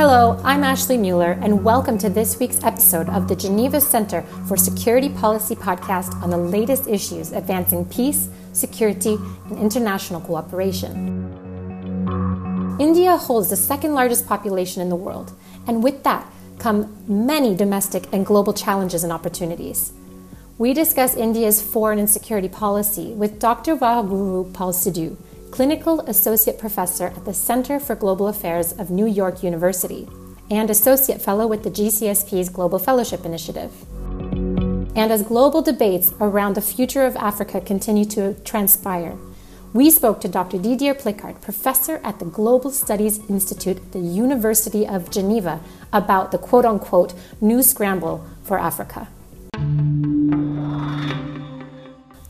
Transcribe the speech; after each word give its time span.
Hello, 0.00 0.40
I'm 0.44 0.64
Ashley 0.64 0.96
Mueller, 0.96 1.32
and 1.42 1.62
welcome 1.62 1.98
to 1.98 2.08
this 2.08 2.38
week's 2.38 2.64
episode 2.64 3.10
of 3.10 3.28
the 3.28 3.36
Geneva 3.36 3.82
Center 3.82 4.22
for 4.48 4.56
Security 4.56 5.10
Policy 5.10 5.54
podcast 5.54 6.14
on 6.22 6.30
the 6.30 6.38
latest 6.38 6.88
issues 6.88 7.32
advancing 7.32 7.84
peace, 7.84 8.30
security, 8.54 9.18
and 9.50 9.58
international 9.58 10.22
cooperation. 10.22 11.26
India 12.80 13.14
holds 13.18 13.50
the 13.50 13.56
second 13.56 13.92
largest 13.92 14.26
population 14.26 14.80
in 14.80 14.88
the 14.88 14.96
world, 14.96 15.34
and 15.66 15.84
with 15.84 16.02
that 16.02 16.26
come 16.58 16.96
many 17.06 17.54
domestic 17.54 18.10
and 18.10 18.24
global 18.24 18.54
challenges 18.54 19.04
and 19.04 19.12
opportunities. 19.12 19.92
We 20.56 20.72
discuss 20.72 21.14
India's 21.14 21.60
foreign 21.60 21.98
and 21.98 22.08
security 22.08 22.48
policy 22.48 23.12
with 23.12 23.38
Dr. 23.38 23.76
Waheguru 23.76 24.50
Pal 24.54 24.72
Sidhu 24.72 25.18
Clinical 25.50 26.00
Associate 26.02 26.56
Professor 26.56 27.08
at 27.08 27.24
the 27.24 27.34
Center 27.34 27.80
for 27.80 27.96
Global 27.96 28.28
Affairs 28.28 28.72
of 28.72 28.88
New 28.88 29.06
York 29.06 29.42
University, 29.42 30.08
and 30.48 30.70
Associate 30.70 31.20
Fellow 31.20 31.46
with 31.46 31.64
the 31.64 31.70
GCSP's 31.70 32.48
Global 32.48 32.78
Fellowship 32.78 33.24
Initiative. 33.24 33.72
And 34.94 35.10
as 35.10 35.22
global 35.22 35.60
debates 35.60 36.14
around 36.20 36.54
the 36.54 36.60
future 36.60 37.04
of 37.04 37.16
Africa 37.16 37.60
continue 37.60 38.04
to 38.06 38.34
transpire, 38.44 39.16
we 39.72 39.90
spoke 39.90 40.20
to 40.20 40.28
Dr. 40.28 40.58
Didier 40.58 40.94
Plécard, 40.94 41.40
professor 41.40 42.00
at 42.04 42.20
the 42.20 42.24
Global 42.24 42.70
Studies 42.70 43.18
Institute 43.28 43.78
at 43.78 43.92
the 43.92 43.98
University 43.98 44.86
of 44.86 45.10
Geneva, 45.10 45.60
about 45.92 46.30
the 46.30 46.38
quote 46.38 46.64
unquote 46.64 47.12
new 47.40 47.62
scramble 47.62 48.24
for 48.44 48.58
Africa. 48.58 49.08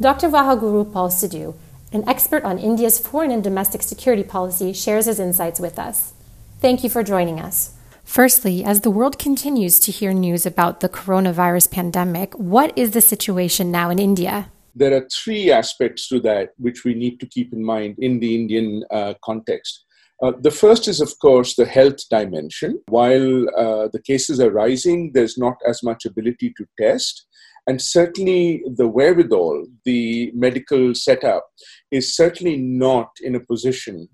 Dr. 0.00 0.30
Waheguru 0.30 0.90
Pal 0.90 1.10
Sidhu 1.10 1.54
an 1.92 2.08
expert 2.08 2.44
on 2.44 2.58
India's 2.58 2.98
foreign 2.98 3.30
and 3.30 3.42
domestic 3.42 3.82
security 3.82 4.22
policy, 4.22 4.72
shares 4.72 5.06
his 5.06 5.18
insights 5.18 5.58
with 5.58 5.78
us. 5.78 6.12
Thank 6.60 6.84
you 6.84 6.90
for 6.90 7.02
joining 7.02 7.40
us. 7.40 7.74
Firstly, 8.04 8.64
as 8.64 8.80
the 8.80 8.90
world 8.90 9.18
continues 9.18 9.78
to 9.80 9.92
hear 9.92 10.12
news 10.12 10.44
about 10.44 10.80
the 10.80 10.88
coronavirus 10.88 11.70
pandemic, 11.70 12.34
what 12.34 12.76
is 12.76 12.90
the 12.90 13.00
situation 13.00 13.70
now 13.70 13.90
in 13.90 13.98
India? 13.98 14.50
There 14.74 14.94
are 14.96 15.08
three 15.12 15.50
aspects 15.50 16.08
to 16.08 16.20
that 16.20 16.50
which 16.58 16.84
we 16.84 16.94
need 16.94 17.18
to 17.20 17.26
keep 17.26 17.52
in 17.52 17.64
mind 17.64 17.96
in 17.98 18.20
the 18.20 18.34
Indian 18.34 18.84
uh, 18.90 19.14
context. 19.24 19.84
Uh, 20.22 20.32
the 20.40 20.50
first 20.50 20.86
is, 20.86 21.00
of 21.00 21.18
course, 21.18 21.56
the 21.56 21.64
health 21.64 22.08
dimension. 22.10 22.80
While 22.88 23.48
uh, 23.56 23.88
the 23.92 24.02
cases 24.04 24.38
are 24.38 24.50
rising, 24.50 25.12
there's 25.12 25.38
not 25.38 25.56
as 25.66 25.82
much 25.82 26.04
ability 26.04 26.52
to 26.56 26.66
test. 26.78 27.26
And 27.66 27.80
certainly 27.80 28.62
the 28.66 28.88
wherewithal, 28.88 29.66
the 29.84 30.32
medical 30.34 30.94
setup, 30.94 31.44
is 31.90 32.14
certainly 32.14 32.56
not 32.56 33.10
in 33.22 33.34
a 33.34 33.40
position 33.40 34.08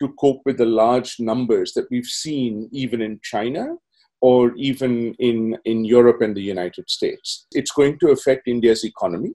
to 0.00 0.12
cope 0.20 0.42
with 0.44 0.58
the 0.58 0.66
large 0.66 1.16
numbers 1.18 1.72
that 1.72 1.86
we've 1.90 2.06
seen 2.06 2.68
even 2.72 3.00
in 3.00 3.18
China 3.22 3.74
or 4.20 4.54
even 4.56 5.14
in, 5.18 5.56
in 5.64 5.84
Europe 5.84 6.20
and 6.20 6.36
the 6.36 6.42
United 6.42 6.88
States. 6.88 7.46
It's 7.52 7.70
going 7.70 7.98
to 8.00 8.10
affect 8.10 8.48
India's 8.48 8.84
economy. 8.84 9.32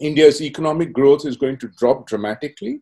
India's 0.00 0.42
economic 0.42 0.92
growth 0.92 1.24
is 1.24 1.36
going 1.36 1.58
to 1.58 1.70
drop 1.78 2.06
dramatically. 2.06 2.80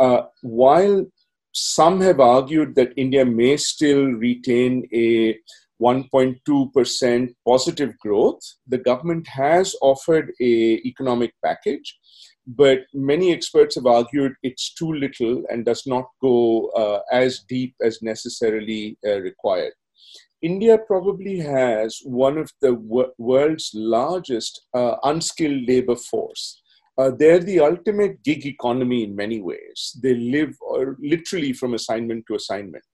Uh, 0.00 0.22
while 0.42 1.04
some 1.52 2.00
have 2.00 2.18
argued 2.20 2.74
that 2.74 2.92
India 2.96 3.24
may 3.24 3.56
still 3.56 4.06
retain 4.06 4.88
a 4.92 5.38
1.2% 5.82 7.34
positive 7.46 7.98
growth. 7.98 8.40
The 8.66 8.78
government 8.78 9.26
has 9.28 9.74
offered 9.82 10.32
a 10.40 10.80
economic 10.84 11.34
package, 11.44 11.98
but 12.46 12.80
many 12.92 13.32
experts 13.32 13.74
have 13.74 13.86
argued 13.86 14.32
it's 14.42 14.74
too 14.74 14.92
little 14.92 15.42
and 15.50 15.64
does 15.64 15.86
not 15.86 16.04
go 16.20 16.68
uh, 16.70 17.00
as 17.10 17.44
deep 17.48 17.74
as 17.82 18.02
necessarily 18.02 18.98
uh, 19.06 19.20
required. 19.20 19.72
India 20.42 20.76
probably 20.76 21.38
has 21.38 22.00
one 22.04 22.36
of 22.36 22.50
the 22.60 22.74
world's 23.16 23.70
largest 23.72 24.66
uh, 24.74 24.96
unskilled 25.04 25.66
labor 25.66 25.96
force. 25.96 26.60
Uh, 26.98 27.10
they're 27.18 27.40
the 27.40 27.60
ultimate 27.60 28.22
gig 28.22 28.46
economy 28.46 29.04
in 29.04 29.16
many 29.16 29.40
ways. 29.40 29.98
They 30.02 30.14
live 30.14 30.54
uh, 30.70 30.92
literally 31.00 31.54
from 31.54 31.74
assignment 31.74 32.26
to 32.26 32.34
assignment. 32.34 32.84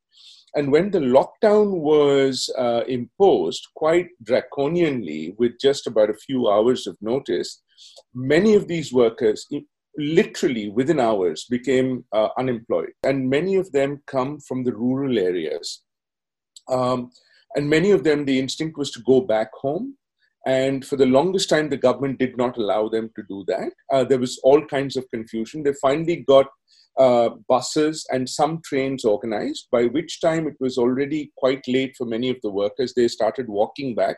And 0.55 0.73
when 0.73 0.91
the 0.91 1.01
lockdown 1.01 1.81
was 1.81 2.53
uh, 2.57 2.83
imposed 2.89 3.67
quite 3.75 4.09
draconianly 4.25 5.35
with 5.39 5.53
just 5.61 5.87
about 5.87 6.11
a 6.11 6.15
few 6.15 6.49
hours 6.49 6.87
of 6.87 6.97
notice, 7.01 7.63
many 8.15 8.55
of 8.55 8.69
these 8.69 8.93
workers, 8.93 9.47
literally 9.97 10.71
within 10.71 11.01
hours, 11.01 11.47
became 11.51 12.05
uh, 12.13 12.29
unemployed. 12.39 12.93
And 13.05 13.29
many 13.29 13.57
of 13.57 13.71
them 13.73 14.03
come 14.07 14.41
from 14.41 14.65
the 14.65 14.73
rural 14.73 15.19
areas. 15.19 15.83
Um, 16.69 17.11
and 17.55 17.69
many 17.69 17.91
of 17.91 18.05
them, 18.05 18.25
the 18.25 18.39
instinct 18.39 18.79
was 18.79 18.91
to 18.93 19.03
go 19.03 19.21
back 19.21 19.51
home. 19.55 19.97
And 20.47 20.87
for 20.87 20.97
the 20.97 21.07
longest 21.07 21.51
time, 21.51 21.69
the 21.69 21.77
government 21.77 22.19
did 22.19 22.37
not 22.37 22.57
allow 22.57 22.89
them 22.89 23.11
to 23.17 23.23
do 23.29 23.45
that. 23.49 23.73
Uh, 23.93 24.05
there 24.05 24.19
was 24.19 24.41
all 24.43 24.65
kinds 24.65 24.97
of 24.97 25.11
confusion. 25.13 25.63
They 25.63 25.75
finally 25.83 26.25
got 26.27 26.47
uh, 26.99 27.31
buses 27.49 28.07
and 28.11 28.29
some 28.29 28.61
trains 28.65 29.05
organized, 29.05 29.69
by 29.71 29.85
which 29.85 30.21
time 30.21 30.47
it 30.47 30.57
was 30.61 30.79
already 30.79 31.33
quite 31.37 31.63
late 31.69 31.95
for 31.97 32.07
many 32.07 32.31
of 32.31 32.37
the 32.43 32.51
workers. 32.51 32.95
They 32.95 33.09
started 33.09 33.49
walking 33.49 33.95
back. 33.95 34.17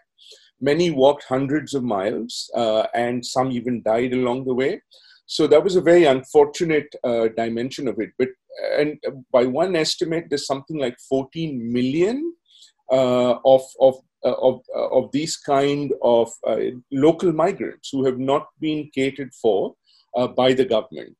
Many 0.62 0.90
walked 0.90 1.24
hundreds 1.24 1.74
of 1.74 1.82
miles, 1.82 2.50
uh, 2.54 2.86
and 2.94 3.24
some 3.26 3.52
even 3.52 3.82
died 3.82 4.14
along 4.14 4.44
the 4.44 4.54
way. 4.54 4.80
So 5.26 5.46
that 5.48 5.62
was 5.62 5.76
a 5.76 5.80
very 5.80 6.04
unfortunate 6.04 6.94
uh, 7.04 7.28
dimension 7.36 7.88
of 7.88 7.98
it. 7.98 8.10
But 8.18 8.28
and 8.78 8.98
by 9.32 9.44
one 9.46 9.76
estimate, 9.76 10.26
there's 10.28 10.46
something 10.46 10.78
like 10.78 10.96
14 11.08 11.72
million 11.72 12.34
uh, 12.90 13.36
of 13.44 13.62
of 13.80 13.96
uh, 14.24 14.34
of, 14.40 14.60
uh, 14.76 14.88
of 14.90 15.10
these 15.10 15.36
kind 15.36 15.92
of 16.00 16.30
uh, 16.46 16.56
local 16.92 17.32
migrants 17.32 17.88
who 17.90 18.04
have 18.04 18.20
not 18.20 18.46
been 18.60 18.88
catered 18.94 19.32
for 19.34 19.74
by 20.36 20.52
the 20.52 20.64
government. 20.64 21.16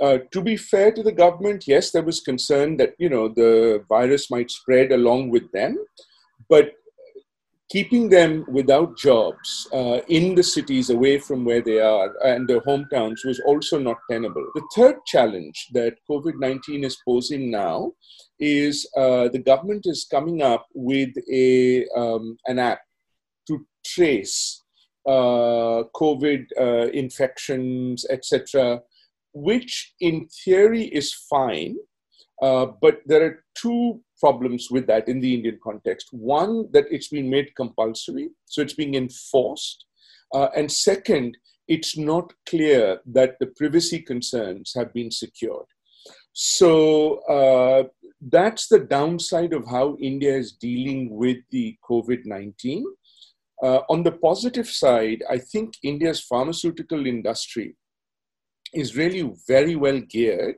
Uh, 0.00 0.18
to 0.30 0.40
be 0.40 0.56
fair 0.56 0.92
to 0.92 1.02
the 1.02 1.12
government, 1.12 1.64
yes, 1.66 1.90
there 1.90 2.04
was 2.04 2.20
concern 2.20 2.76
that 2.76 2.94
you 2.98 3.08
know 3.08 3.28
the 3.28 3.84
virus 3.88 4.30
might 4.30 4.50
spread 4.50 4.92
along 4.92 5.28
with 5.28 5.50
them, 5.52 5.76
but 6.48 6.72
keeping 7.70 8.08
them 8.08 8.44
without 8.48 8.96
jobs 8.96 9.68
uh, 9.72 10.00
in 10.08 10.34
the 10.34 10.42
cities 10.42 10.90
away 10.90 11.18
from 11.18 11.44
where 11.44 11.60
they 11.60 11.80
are 11.80 12.14
and 12.24 12.48
their 12.48 12.60
hometowns 12.60 13.24
was 13.24 13.40
also 13.44 13.78
not 13.78 13.96
tenable. 14.10 14.46
The 14.54 14.66
third 14.74 14.96
challenge 15.06 15.68
that 15.72 15.96
COVID 16.10 16.38
19 16.38 16.84
is 16.84 16.96
posing 17.06 17.50
now 17.50 17.92
is 18.38 18.88
uh, 18.96 19.28
the 19.28 19.42
government 19.44 19.82
is 19.86 20.06
coming 20.10 20.42
up 20.42 20.66
with 20.74 21.10
a, 21.30 21.86
um, 21.96 22.38
an 22.46 22.58
app 22.58 22.80
to 23.48 23.66
trace 23.84 24.62
uh, 25.06 25.84
COVID 25.94 26.46
uh, 26.58 26.88
infections, 26.92 28.06
etc 28.10 28.80
which 29.32 29.94
in 30.00 30.26
theory 30.44 30.84
is 30.84 31.14
fine, 31.14 31.76
uh, 32.42 32.66
but 32.80 33.00
there 33.06 33.24
are 33.24 33.44
two 33.54 34.00
problems 34.20 34.68
with 34.70 34.86
that 34.86 35.08
in 35.08 35.20
the 35.20 35.34
Indian 35.34 35.58
context. 35.62 36.08
One, 36.12 36.68
that 36.72 36.84
it's 36.90 37.08
been 37.08 37.30
made 37.30 37.54
compulsory, 37.56 38.30
so 38.46 38.62
it's 38.62 38.74
being 38.74 38.94
enforced. 38.94 39.84
Uh, 40.34 40.48
and 40.56 40.70
second, 40.70 41.36
it's 41.66 41.96
not 41.96 42.32
clear 42.48 43.00
that 43.06 43.36
the 43.40 43.46
privacy 43.46 44.00
concerns 44.00 44.72
have 44.74 44.92
been 44.92 45.10
secured. 45.10 45.66
So 46.32 47.18
uh, 47.28 47.84
that's 48.20 48.68
the 48.68 48.80
downside 48.80 49.52
of 49.52 49.66
how 49.68 49.96
India 50.00 50.34
is 50.34 50.52
dealing 50.52 51.10
with 51.10 51.38
the 51.50 51.76
COVID 51.88 52.24
19. 52.24 52.84
Uh, 53.62 53.80
on 53.90 54.04
the 54.04 54.12
positive 54.12 54.68
side, 54.68 55.22
I 55.28 55.38
think 55.38 55.74
India's 55.82 56.20
pharmaceutical 56.20 57.06
industry 57.06 57.76
is 58.72 58.96
really 58.96 59.32
very 59.48 59.74
well 59.74 60.00
geared 60.00 60.56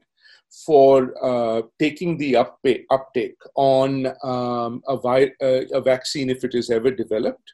for 0.66 1.14
uh, 1.24 1.62
taking 1.78 2.16
the 2.18 2.36
uptake, 2.36 2.84
uptake 2.90 3.36
on 3.54 4.06
um, 4.24 4.82
a, 4.88 4.96
vi- 4.96 5.32
uh, 5.42 5.62
a, 5.72 5.80
vaccine 5.80 6.28
if 6.28 6.44
it 6.44 6.54
is 6.54 6.70
ever 6.70 6.90
developed, 6.90 7.52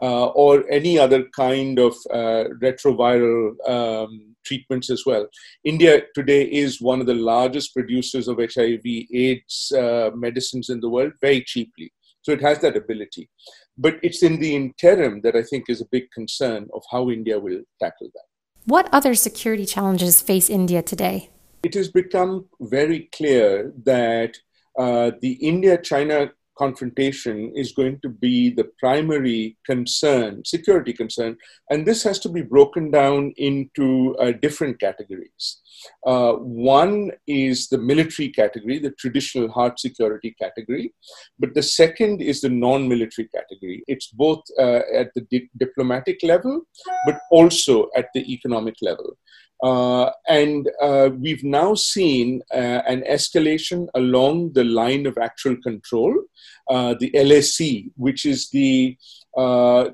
uh, 0.00 0.26
or 0.28 0.64
any 0.70 0.98
other 0.98 1.24
kind 1.36 1.78
of 1.78 1.94
uh, 2.12 2.44
retroviral 2.62 3.52
um, 3.68 4.34
treatments 4.44 4.90
as 4.90 5.04
well. 5.04 5.26
India 5.64 6.02
today 6.14 6.44
is 6.44 6.80
one 6.80 7.00
of 7.00 7.06
the 7.06 7.14
largest 7.14 7.74
producers 7.74 8.28
of 8.28 8.38
HIV 8.38 8.84
AIDS 9.12 9.72
uh, 9.76 10.10
medicines 10.14 10.70
in 10.70 10.80
the 10.80 10.88
world 10.88 11.12
very 11.20 11.42
cheaply. 11.42 11.92
So 12.22 12.32
it 12.32 12.42
has 12.42 12.60
that 12.60 12.76
ability. 12.76 13.28
But 13.76 13.98
it's 14.02 14.22
in 14.22 14.40
the 14.40 14.54
interim 14.54 15.20
that 15.22 15.36
I 15.36 15.42
think 15.42 15.64
is 15.68 15.80
a 15.80 15.86
big 15.90 16.10
concern 16.12 16.68
of 16.74 16.82
how 16.90 17.10
India 17.10 17.38
will 17.38 17.60
tackle 17.80 18.08
that. 18.14 18.24
What 18.64 18.88
other 18.92 19.14
security 19.14 19.64
challenges 19.64 20.20
face 20.20 20.50
India 20.50 20.82
today? 20.82 21.30
It 21.62 21.74
has 21.74 21.88
become 21.88 22.46
very 22.60 23.08
clear 23.12 23.72
that 23.84 24.36
uh, 24.78 25.10
the 25.20 25.32
India 25.32 25.76
China 25.76 26.30
confrontation 26.56 27.52
is 27.54 27.72
going 27.72 28.00
to 28.00 28.08
be 28.08 28.50
the 28.50 28.68
primary 28.78 29.56
concern, 29.64 30.42
security 30.44 30.92
concern, 30.92 31.36
and 31.70 31.86
this 31.86 32.02
has 32.02 32.18
to 32.20 32.28
be 32.28 32.42
broken 32.42 32.90
down 32.90 33.32
into 33.36 34.16
uh, 34.20 34.32
different 34.42 34.78
categories. 34.80 35.60
Uh, 36.06 36.32
one 36.32 37.12
is 37.26 37.68
the 37.68 37.78
military 37.78 38.28
category, 38.28 38.78
the 38.78 38.90
traditional 38.92 39.48
hard 39.48 39.78
security 39.78 40.34
category, 40.40 40.92
but 41.38 41.54
the 41.54 41.62
second 41.62 42.20
is 42.20 42.40
the 42.40 42.48
non 42.48 42.88
military 42.88 43.28
category. 43.28 43.84
It's 43.86 44.08
both 44.08 44.42
uh, 44.58 44.82
at 44.92 45.12
the 45.14 45.22
di- 45.30 45.50
diplomatic 45.56 46.18
level, 46.22 46.62
but 47.06 47.20
also 47.30 47.88
at 47.96 48.08
the 48.14 48.32
economic 48.32 48.74
level. 48.82 49.16
Uh, 49.62 50.10
and 50.28 50.70
uh, 50.80 51.10
we've 51.18 51.42
now 51.42 51.74
seen 51.74 52.40
uh, 52.52 52.82
an 52.86 53.02
escalation 53.10 53.88
along 53.94 54.52
the 54.52 54.64
line 54.64 55.04
of 55.06 55.18
actual 55.18 55.56
control, 55.56 56.14
uh, 56.70 56.94
the 57.00 57.10
LAC, 57.14 57.90
which 57.96 58.24
is 58.24 58.50
the 58.50 58.96
uh, 59.36 59.90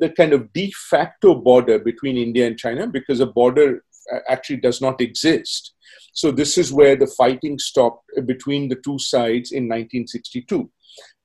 the 0.00 0.12
kind 0.16 0.32
of 0.32 0.52
de 0.52 0.72
facto 0.72 1.34
border 1.34 1.78
between 1.78 2.16
India 2.16 2.46
and 2.46 2.58
China, 2.58 2.86
because 2.86 3.20
a 3.20 3.26
border 3.26 3.84
uh, 4.12 4.18
actually 4.28 4.56
does 4.56 4.80
not 4.80 5.00
exist. 5.00 5.74
So 6.12 6.30
this 6.30 6.56
is 6.56 6.72
where 6.72 6.96
the 6.96 7.06
fighting 7.06 7.58
stopped 7.58 8.10
between 8.26 8.68
the 8.68 8.76
two 8.76 8.98
sides 8.98 9.52
in 9.52 9.64
1962, 9.64 10.70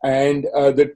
and 0.04 0.44
the 0.44 0.94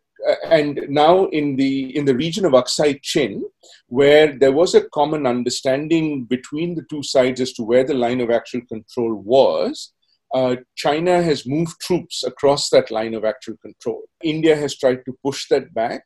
and 0.50 0.82
now 0.90 1.26
in 1.28 1.56
the 1.56 1.96
in 1.96 2.06
the 2.06 2.16
region 2.16 2.46
of 2.46 2.54
Aksai 2.54 3.02
Chin, 3.02 3.44
where 3.88 4.38
there 4.38 4.52
was 4.52 4.74
a 4.74 4.90
common 4.90 5.26
understanding 5.28 6.26
between 6.26 6.76
the 6.76 6.86
two 6.90 7.04
sides 7.04 7.42
as 7.42 7.54
to 7.54 7.64
where 7.64 7.84
the 7.84 7.94
line 7.94 8.22
of 8.22 8.32
actual 8.32 8.62
control 8.68 9.16
was, 9.16 9.94
uh, 10.34 10.56
China 10.76 11.22
has 11.22 11.46
moved 11.46 11.80
troops 11.80 12.24
across 12.24 12.70
that 12.70 12.92
line 12.92 13.14
of 13.14 13.24
actual 13.24 13.56
control. 13.58 14.04
India 14.24 14.56
has 14.56 14.78
tried 14.78 15.06
to 15.06 15.18
push 15.24 15.48
that 15.50 15.74
back, 15.74 16.04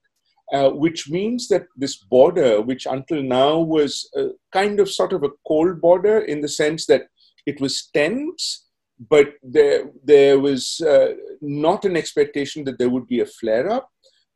uh, 0.54 0.69
which 0.69 1.10
means 1.10 1.48
that 1.48 1.66
this 1.75 1.98
border, 1.98 2.62
which 2.62 2.86
until 2.86 3.24
now 3.24 3.60
was 3.60 4.10
a 4.16 4.30
kind 4.51 4.80
of 4.80 4.92
sort 4.92 5.13
of 5.13 5.24
a 5.24 5.31
cold 5.48 5.80
border 5.80 6.19
in 6.19 6.42
the 6.42 6.48
sense 6.50 6.86
that 6.88 7.04
it 7.45 7.60
was 7.62 7.89
tense, 7.94 8.66
but 9.10 9.30
there, 9.42 9.86
there 10.04 10.39
was 10.39 10.81
uh, 10.81 11.13
not 11.42 11.86
an 11.86 11.95
expectation 11.95 12.66
that 12.66 12.77
there 12.77 12.89
would 12.89 13.07
be 13.07 13.21
a 13.21 13.25
flare 13.25 13.69
up 13.71 13.89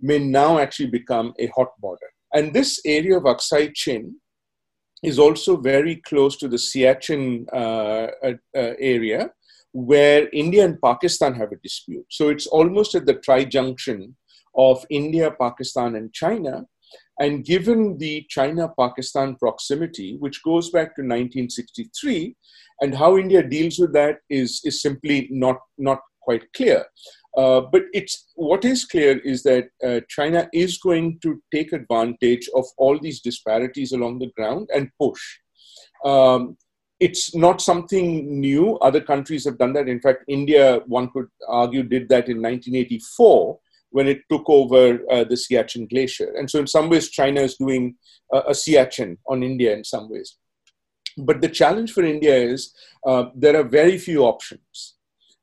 may 0.04 0.20
now 0.20 0.60
actually 0.60 0.90
become 0.90 1.34
a 1.40 1.48
hot 1.56 1.70
border. 1.80 2.10
And 2.34 2.54
this 2.54 2.80
area 2.86 3.18
of 3.18 3.24
Aksai 3.24 3.74
Chin 3.74 4.16
is 5.02 5.18
also 5.18 5.58
very 5.58 5.96
close 6.08 6.38
to 6.38 6.48
the 6.48 6.58
Siachen 6.58 7.46
uh, 7.54 8.08
uh, 8.28 8.34
uh, 8.56 8.74
area 8.80 9.32
where 9.72 10.30
India 10.34 10.64
and 10.66 10.80
Pakistan 10.82 11.34
have 11.34 11.52
a 11.52 11.62
dispute. 11.64 12.06
So 12.10 12.30
it's 12.30 12.48
almost 12.48 12.94
at 12.96 13.06
the 13.06 13.16
tri-junction 13.16 14.16
of 14.56 14.86
India, 14.90 15.32
Pakistan, 15.32 15.96
and 15.96 16.14
China. 16.14 16.66
And 17.20 17.44
given 17.44 17.98
the 17.98 18.26
China 18.30 18.70
Pakistan 18.80 19.36
proximity, 19.36 20.18
which 20.20 20.44
goes 20.44 20.70
back 20.70 20.96
to 20.96 21.02
1963, 21.02 22.36
and 22.82 22.96
how 22.96 23.18
India 23.18 23.42
deals 23.42 23.80
with 23.80 23.94
that 23.94 24.18
is, 24.30 24.62
is 24.64 24.82
simply 24.82 25.28
not, 25.32 25.58
not 25.78 26.00
quite 26.22 26.52
clear. 26.54 26.86
Uh, 27.36 27.62
but 27.62 27.84
it's 27.94 28.28
what 28.36 28.64
is 28.64 28.86
clear 28.86 29.18
is 29.20 29.42
that 29.44 29.70
uh, 29.84 30.00
China 30.08 30.48
is 30.54 30.78
going 30.78 31.20
to 31.22 31.42
take 31.52 31.74
advantage 31.74 32.48
of 32.56 32.66
all 32.78 33.00
these 33.00 33.22
disparities 33.22 33.92
along 33.92 34.20
the 34.20 34.32
ground 34.38 34.70
and 34.74 34.92
push. 35.00 35.22
Um, 36.06 36.58
it's 37.00 37.36
not 37.36 37.60
something 37.60 38.40
new. 38.40 38.78
Other 38.78 39.02
countries 39.02 39.46
have 39.46 39.58
done 39.58 39.74
that. 39.74 39.90
In 39.90 40.00
fact, 40.00 40.24
India, 40.28 40.82
one 40.86 41.10
could 41.10 41.28
argue, 41.48 41.84
did 41.84 42.08
that 42.10 42.30
in 42.30 42.38
1984 42.38 43.60
when 43.90 44.08
it 44.08 44.22
took 44.30 44.48
over 44.48 45.00
uh, 45.12 45.24
the 45.24 45.36
Siachen 45.36 45.90
Glacier. 45.90 46.34
And 46.38 46.50
so, 46.50 46.60
in 46.60 46.68
some 46.68 46.90
ways, 46.90 47.10
China 47.10 47.42
is 47.42 47.56
doing 47.56 47.96
a 48.32 48.52
Siachen 48.52 49.18
on 49.28 49.44
India 49.44 49.76
in 49.76 49.84
some 49.84 50.10
ways. 50.10 50.38
But 51.18 51.42
the 51.42 51.50
challenge 51.50 51.92
for 51.94 52.04
India 52.04 52.36
is 52.36 52.74
uh, 53.06 53.26
there 53.36 53.60
are 53.60 53.64
very 53.64 53.98
few 53.98 54.24
options. 54.24 54.93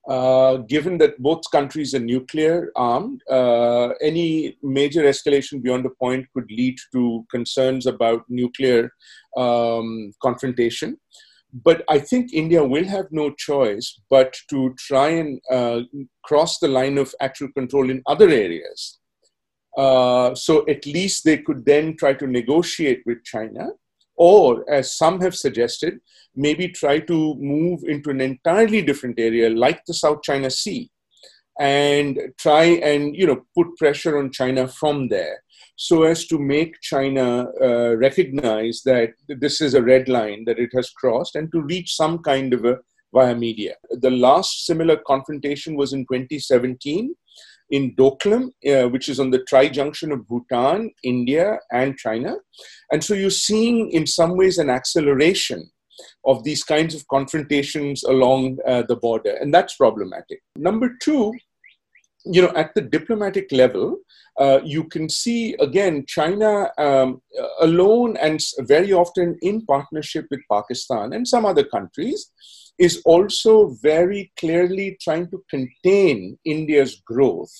Uh, 0.08 0.56
given 0.56 0.96
that 0.96 1.18
both 1.18 1.42
countries 1.52 1.94
are 1.94 2.00
nuclear 2.00 2.72
armed, 2.74 3.20
uh, 3.30 3.88
any 4.00 4.56
major 4.62 5.02
escalation 5.02 5.62
beyond 5.62 5.84
a 5.84 5.90
point 5.90 6.26
could 6.34 6.50
lead 6.50 6.76
to 6.90 7.24
concerns 7.30 7.86
about 7.86 8.24
nuclear 8.28 8.90
um, 9.36 10.12
confrontation. 10.22 10.98
But 11.52 11.84
I 11.88 11.98
think 11.98 12.32
India 12.32 12.64
will 12.64 12.86
have 12.86 13.06
no 13.10 13.30
choice 13.32 14.00
but 14.08 14.34
to 14.48 14.74
try 14.78 15.08
and 15.08 15.40
uh, 15.50 15.80
cross 16.24 16.58
the 16.58 16.68
line 16.68 16.96
of 16.96 17.14
actual 17.20 17.48
control 17.52 17.90
in 17.90 18.02
other 18.06 18.28
areas. 18.28 18.98
Uh, 19.76 20.34
so 20.34 20.64
at 20.68 20.86
least 20.86 21.24
they 21.24 21.38
could 21.38 21.64
then 21.64 21.96
try 21.96 22.14
to 22.14 22.26
negotiate 22.26 23.02
with 23.04 23.22
China 23.24 23.68
or 24.20 24.70
as 24.70 24.98
some 24.98 25.18
have 25.22 25.34
suggested, 25.34 25.98
maybe 26.36 26.68
try 26.68 27.00
to 27.00 27.34
move 27.36 27.80
into 27.84 28.10
an 28.10 28.20
entirely 28.20 28.82
different 28.82 29.18
area 29.18 29.48
like 29.48 29.82
the 29.86 29.94
South 29.94 30.22
China 30.22 30.50
Sea 30.50 30.90
and 31.58 32.20
try 32.38 32.64
and 32.90 33.16
you 33.16 33.26
know 33.26 33.40
put 33.56 33.74
pressure 33.78 34.18
on 34.18 34.30
China 34.30 34.68
from 34.68 35.08
there 35.08 35.42
so 35.76 36.02
as 36.02 36.26
to 36.26 36.38
make 36.38 36.80
China 36.82 37.46
uh, 37.62 37.96
recognize 37.96 38.82
that 38.84 39.14
this 39.28 39.62
is 39.62 39.72
a 39.72 39.82
red 39.82 40.06
line 40.06 40.44
that 40.44 40.58
it 40.58 40.70
has 40.74 40.90
crossed 40.90 41.34
and 41.34 41.50
to 41.52 41.62
reach 41.62 41.96
some 41.96 42.18
kind 42.18 42.52
of 42.52 42.66
a 42.66 42.76
via 43.14 43.34
media. 43.34 43.74
The 43.90 44.10
last 44.10 44.66
similar 44.66 44.98
confrontation 45.06 45.76
was 45.76 45.94
in 45.94 46.00
2017 46.00 47.14
in 47.70 47.94
Doklam, 47.94 48.50
uh, 48.68 48.88
which 48.88 49.08
is 49.08 49.20
on 49.20 49.30
the 49.30 49.44
tri-junction 49.48 50.12
of 50.12 50.26
Bhutan, 50.26 50.90
India, 51.02 51.58
and 51.72 51.96
China. 51.96 52.36
And 52.92 53.02
so 53.02 53.14
you're 53.14 53.30
seeing, 53.30 53.90
in 53.90 54.06
some 54.06 54.36
ways, 54.36 54.58
an 54.58 54.70
acceleration 54.70 55.70
of 56.24 56.44
these 56.44 56.64
kinds 56.64 56.94
of 56.94 57.06
confrontations 57.08 58.02
along 58.04 58.58
uh, 58.66 58.82
the 58.88 58.96
border, 58.96 59.36
and 59.40 59.52
that's 59.52 59.76
problematic. 59.76 60.40
Number 60.56 60.96
two, 61.02 61.32
you 62.24 62.42
know, 62.42 62.52
at 62.54 62.74
the 62.74 62.82
diplomatic 62.82 63.50
level, 63.52 63.98
uh, 64.38 64.60
you 64.64 64.84
can 64.84 65.08
see 65.08 65.54
again 65.60 66.04
China 66.06 66.70
um, 66.78 67.20
alone 67.60 68.16
and 68.16 68.40
very 68.60 68.92
often 68.92 69.36
in 69.42 69.64
partnership 69.66 70.26
with 70.30 70.40
Pakistan 70.50 71.12
and 71.12 71.26
some 71.26 71.44
other 71.44 71.64
countries 71.64 72.30
is 72.80 73.02
also 73.04 73.76
very 73.82 74.32
clearly 74.40 74.96
trying 75.02 75.30
to 75.30 75.44
contain 75.50 76.38
India's 76.46 77.02
growth, 77.06 77.52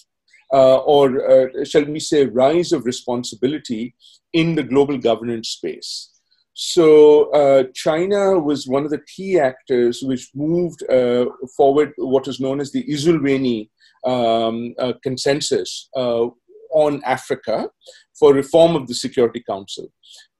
uh, 0.52 0.78
or 0.78 1.04
uh, 1.30 1.64
shall 1.64 1.84
we 1.84 2.00
say, 2.00 2.24
rise 2.24 2.72
of 2.72 2.86
responsibility 2.86 3.94
in 4.32 4.54
the 4.54 4.62
global 4.62 4.96
governance 4.96 5.50
space. 5.50 6.08
So, 6.54 7.30
uh, 7.32 7.64
China 7.74 8.38
was 8.38 8.66
one 8.66 8.84
of 8.84 8.90
the 8.90 9.04
key 9.14 9.38
actors 9.38 10.02
which 10.02 10.30
moved 10.34 10.82
uh, 10.90 11.26
forward 11.56 11.92
what 11.96 12.26
is 12.26 12.40
known 12.40 12.60
as 12.60 12.72
the 12.72 12.84
Ezulwini 12.84 13.68
um, 14.04 14.74
uh, 14.78 14.94
consensus 15.02 15.88
uh, 15.94 16.26
on 16.72 17.02
Africa 17.04 17.68
for 18.18 18.32
reform 18.32 18.74
of 18.74 18.88
the 18.88 18.94
Security 18.94 19.42
Council. 19.46 19.92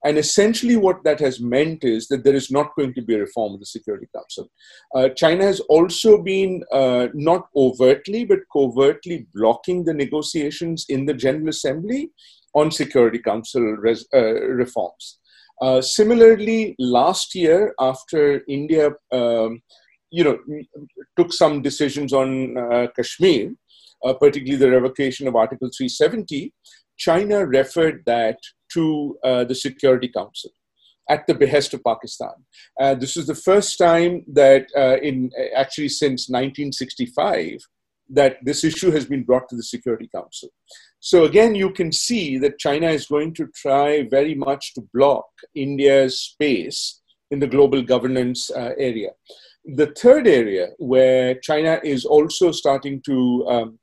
And 0.05 0.17
essentially, 0.17 0.77
what 0.77 1.05
that 1.05 1.21
has 1.21 1.41
meant 1.41 1.85
is 1.85 2.09
that 2.09 2.25
there 2.25 2.35
is 2.35 2.51
not 2.51 2.75
going 2.77 2.95
to 2.95 3.03
be 3.03 3.15
a 3.15 3.21
reform 3.21 3.55
of 3.55 3.61
the 3.61 3.67
Security 3.67 4.07
Council. 4.17 4.51
Uh, 4.95 5.11
China 5.11 5.45
has 5.45 5.61
also 5.61 6.23
been 6.23 6.63
uh, 6.73 7.09
not 7.13 7.49
overtly 7.55 8.25
but 8.25 8.39
covertly 8.53 9.27
blocking 9.35 9.85
the 9.85 9.95
negotiations 9.95 10.87
in 10.89 11.05
the 11.05 11.15
General 11.15 11.51
Assembly 11.51 12.11
on 12.55 12.71
Security 12.71 13.19
Council 13.19 13.63
res- 13.63 14.09
uh, 14.15 14.41
reforms. 14.41 15.19
Uh, 15.61 15.83
similarly, 15.83 16.75
last 16.79 17.35
year, 17.35 17.75
after 17.79 18.43
India, 18.49 18.91
um, 19.13 19.61
you 20.11 20.25
know, 20.25 20.39
took 21.17 21.33
some 21.33 21.61
decisions 21.61 22.15
on 22.15 22.57
uh, 22.57 22.87
Kashmir, 22.97 23.53
uh, 24.05 24.15
particularly 24.15 24.57
the 24.57 24.71
revocation 24.71 25.29
of 25.29 25.37
Article 25.37 25.69
370, 25.77 26.53
China 26.97 27.47
referred 27.47 28.03
that 28.07 28.39
to 28.73 29.19
uh, 29.25 29.45
the 29.45 29.55
Security 29.55 30.09
Council 30.09 30.51
at 31.09 31.27
the 31.27 31.35
behest 31.35 31.75
of 31.75 31.83
Pakistan. 31.85 32.35
Uh, 32.81 32.95
this 32.95 33.17
is 33.17 33.27
the 33.27 33.35
first 33.35 33.79
time 33.79 34.25
that, 34.33 34.67
uh, 34.77 34.97
in 35.03 35.31
actually 35.57 35.89
since 35.89 36.29
1965, 36.29 37.59
that 38.09 38.37
this 38.43 38.65
issue 38.65 38.91
has 38.91 39.07
been 39.07 39.25
brought 39.25 39.49
to 39.49 39.57
the 39.57 39.63
Security 39.63 40.09
Council. 40.15 40.51
So 41.01 41.25
again, 41.25 41.55
you 41.55 41.71
can 41.71 41.93
see 41.93 42.39
that 42.39 42.59
China 42.59 42.89
is 42.89 43.07
going 43.07 43.35
to 43.35 43.49
try 43.55 44.07
very 44.09 44.35
much 44.35 44.75
to 44.75 44.89
block 44.93 45.27
India's 45.55 46.21
space 46.21 47.01
in 47.31 47.41
the 47.41 47.47
global 47.47 47.83
governance 47.83 48.51
uh, 48.51 48.73
area. 48.77 49.11
The 49.65 49.93
third 49.97 50.27
area 50.27 50.69
where 50.79 51.35
China 51.37 51.81
is 51.83 52.05
also 52.05 52.51
starting 52.53 53.03
to 53.03 53.47
um, 53.49 53.79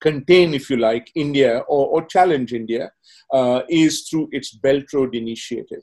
contain, 0.00 0.54
if 0.54 0.70
you 0.70 0.76
like, 0.76 1.10
India 1.14 1.58
or, 1.68 1.86
or 1.88 2.06
challenge 2.06 2.52
India 2.52 2.90
uh, 3.32 3.62
is 3.68 4.08
through 4.08 4.28
its 4.32 4.52
Belt 4.52 4.84
Road 4.92 5.14
Initiative. 5.14 5.82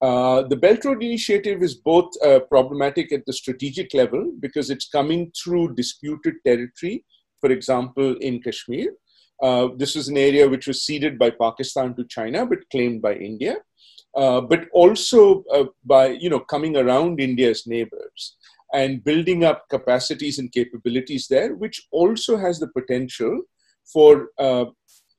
Uh, 0.00 0.42
the 0.42 0.56
Belt 0.56 0.84
Road 0.84 1.02
Initiative 1.02 1.62
is 1.62 1.76
both 1.76 2.10
uh, 2.24 2.40
problematic 2.50 3.12
at 3.12 3.24
the 3.26 3.32
strategic 3.32 3.94
level 3.94 4.32
because 4.40 4.68
it's 4.68 4.88
coming 4.88 5.30
through 5.40 5.74
disputed 5.74 6.34
territory 6.44 7.04
for 7.42 7.50
example, 7.50 8.16
in 8.20 8.40
Kashmir. 8.40 8.94
Uh, 9.42 9.68
this 9.76 9.96
is 9.96 10.08
an 10.08 10.16
area 10.16 10.48
which 10.48 10.68
was 10.68 10.84
ceded 10.86 11.18
by 11.18 11.30
Pakistan 11.30 11.94
to 11.96 12.04
China, 12.04 12.46
but 12.46 12.70
claimed 12.70 13.02
by 13.02 13.14
India. 13.14 13.56
Uh, 14.16 14.40
but 14.40 14.66
also 14.72 15.42
uh, 15.52 15.64
by 15.84 16.06
you 16.24 16.28
know 16.30 16.40
coming 16.40 16.76
around 16.76 17.18
India's 17.18 17.66
neighbors 17.66 18.36
and 18.72 19.04
building 19.04 19.44
up 19.44 19.68
capacities 19.68 20.38
and 20.38 20.52
capabilities 20.52 21.26
there, 21.28 21.54
which 21.54 21.86
also 21.90 22.36
has 22.36 22.58
the 22.58 22.68
potential 22.68 23.42
for 23.92 24.28
uh, 24.38 24.64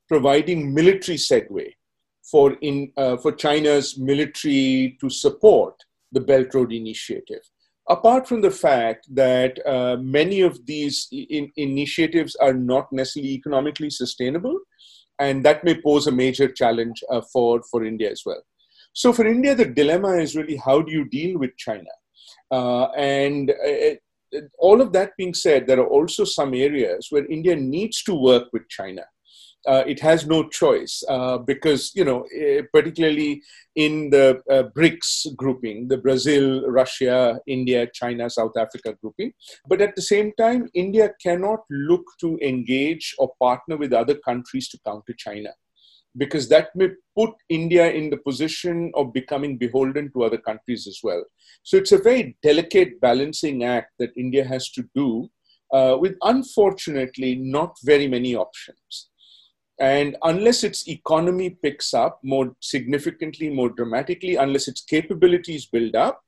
providing 0.08 0.74
military 0.74 1.18
segue 1.18 1.74
for 2.24 2.54
in 2.62 2.92
uh, 2.98 3.18
for 3.18 3.32
China's 3.32 3.98
military 3.98 4.98
to 5.02 5.10
support 5.10 5.76
the 6.12 6.22
Belt 6.22 6.54
Road 6.54 6.72
Initiative. 6.72 7.42
Apart 7.90 8.28
from 8.28 8.42
the 8.42 8.52
fact 8.52 9.08
that 9.14 9.60
uh, 9.68 9.98
many 10.00 10.40
of 10.40 10.66
these 10.66 11.08
in- 11.12 11.52
initiatives 11.58 12.36
are 12.38 12.54
not 12.54 12.92
necessarily 12.94 13.34
economically 13.34 13.90
sustainable, 13.90 14.58
and 15.20 15.44
that 15.44 15.64
may 15.66 15.80
pose 15.82 16.08
a 16.08 16.12
major 16.12 16.48
challenge 16.48 17.04
uh, 17.10 17.22
for, 17.34 17.62
for 17.70 17.84
India 17.84 18.10
as 18.10 18.24
well. 18.26 18.42
So, 18.94 19.12
for 19.12 19.26
India, 19.28 19.54
the 19.54 19.66
dilemma 19.66 20.14
is 20.14 20.36
really 20.36 20.56
how 20.56 20.82
do 20.82 20.92
you 20.92 21.06
deal 21.06 21.38
with 21.38 21.58
China? 21.58 21.90
Uh, 22.58 22.86
and 22.98 23.52
uh, 23.52 24.40
all 24.58 24.80
of 24.82 24.92
that 24.94 25.12
being 25.18 25.34
said, 25.34 25.66
there 25.66 25.80
are 25.80 25.94
also 25.98 26.24
some 26.24 26.54
areas 26.54 27.08
where 27.10 27.26
India 27.38 27.56
needs 27.56 28.04
to 28.04 28.14
work 28.30 28.46
with 28.54 28.68
China 28.70 29.04
uh, 29.66 29.84
it 29.88 30.00
has 30.00 30.26
no 30.26 30.48
choice 30.50 31.04
uh, 31.08 31.38
because, 31.38 31.92
you 31.96 32.04
know, 32.04 32.26
eh, 32.36 32.62
particularly 32.74 33.42
in 33.76 34.10
the 34.10 34.42
uh, 34.50 34.64
BRICS 34.76 35.36
grouping, 35.36 35.88
the 35.88 35.98
Brazil, 35.98 36.70
Russia, 36.70 37.40
India, 37.48 37.88
China, 37.94 38.30
South 38.30 38.58
Africa 38.58 38.96
grouping. 39.02 39.32
But 39.68 39.82
at 39.82 39.96
the 39.96 40.02
same 40.02 40.34
time, 40.38 40.70
India 40.74 41.12
cannot 41.22 41.62
look 41.70 42.04
to 42.20 42.38
engage 42.42 43.16
or 43.18 43.32
partner 43.40 43.78
with 43.78 43.94
other 43.94 44.16
countries 44.16 44.68
to 44.70 44.80
counter 44.86 45.14
China 45.18 45.52
because 46.18 46.48
that 46.50 46.76
may 46.76 46.90
put 47.18 47.32
India 47.50 47.92
in 47.92 48.10
the 48.10 48.18
position 48.18 48.92
of 48.96 49.14
becoming 49.14 49.58
beholden 49.58 50.12
to 50.14 50.24
other 50.24 50.38
countries 50.38 50.88
as 50.88 51.00
well. 51.04 51.24
So 51.64 51.78
it's 51.78 51.92
a 51.92 51.98
very 51.98 52.38
delicate 52.44 53.00
balancing 53.02 53.64
act 53.64 53.92
that 54.00 54.12
India 54.16 54.44
has 54.44 54.70
to 54.72 54.84
do 54.96 55.30
uh, 55.72 55.98
with 56.00 56.16
unfortunately 56.22 57.36
not 57.36 57.76
very 57.84 58.08
many 58.08 58.36
options. 58.36 59.10
And 59.80 60.16
unless 60.22 60.64
its 60.64 60.88
economy 60.88 61.50
picks 61.50 61.94
up 61.94 62.20
more 62.24 62.56
significantly, 62.60 63.50
more 63.50 63.70
dramatically, 63.70 64.36
unless 64.36 64.68
its 64.68 64.82
capabilities 64.82 65.66
build 65.66 65.96
up, 65.96 66.22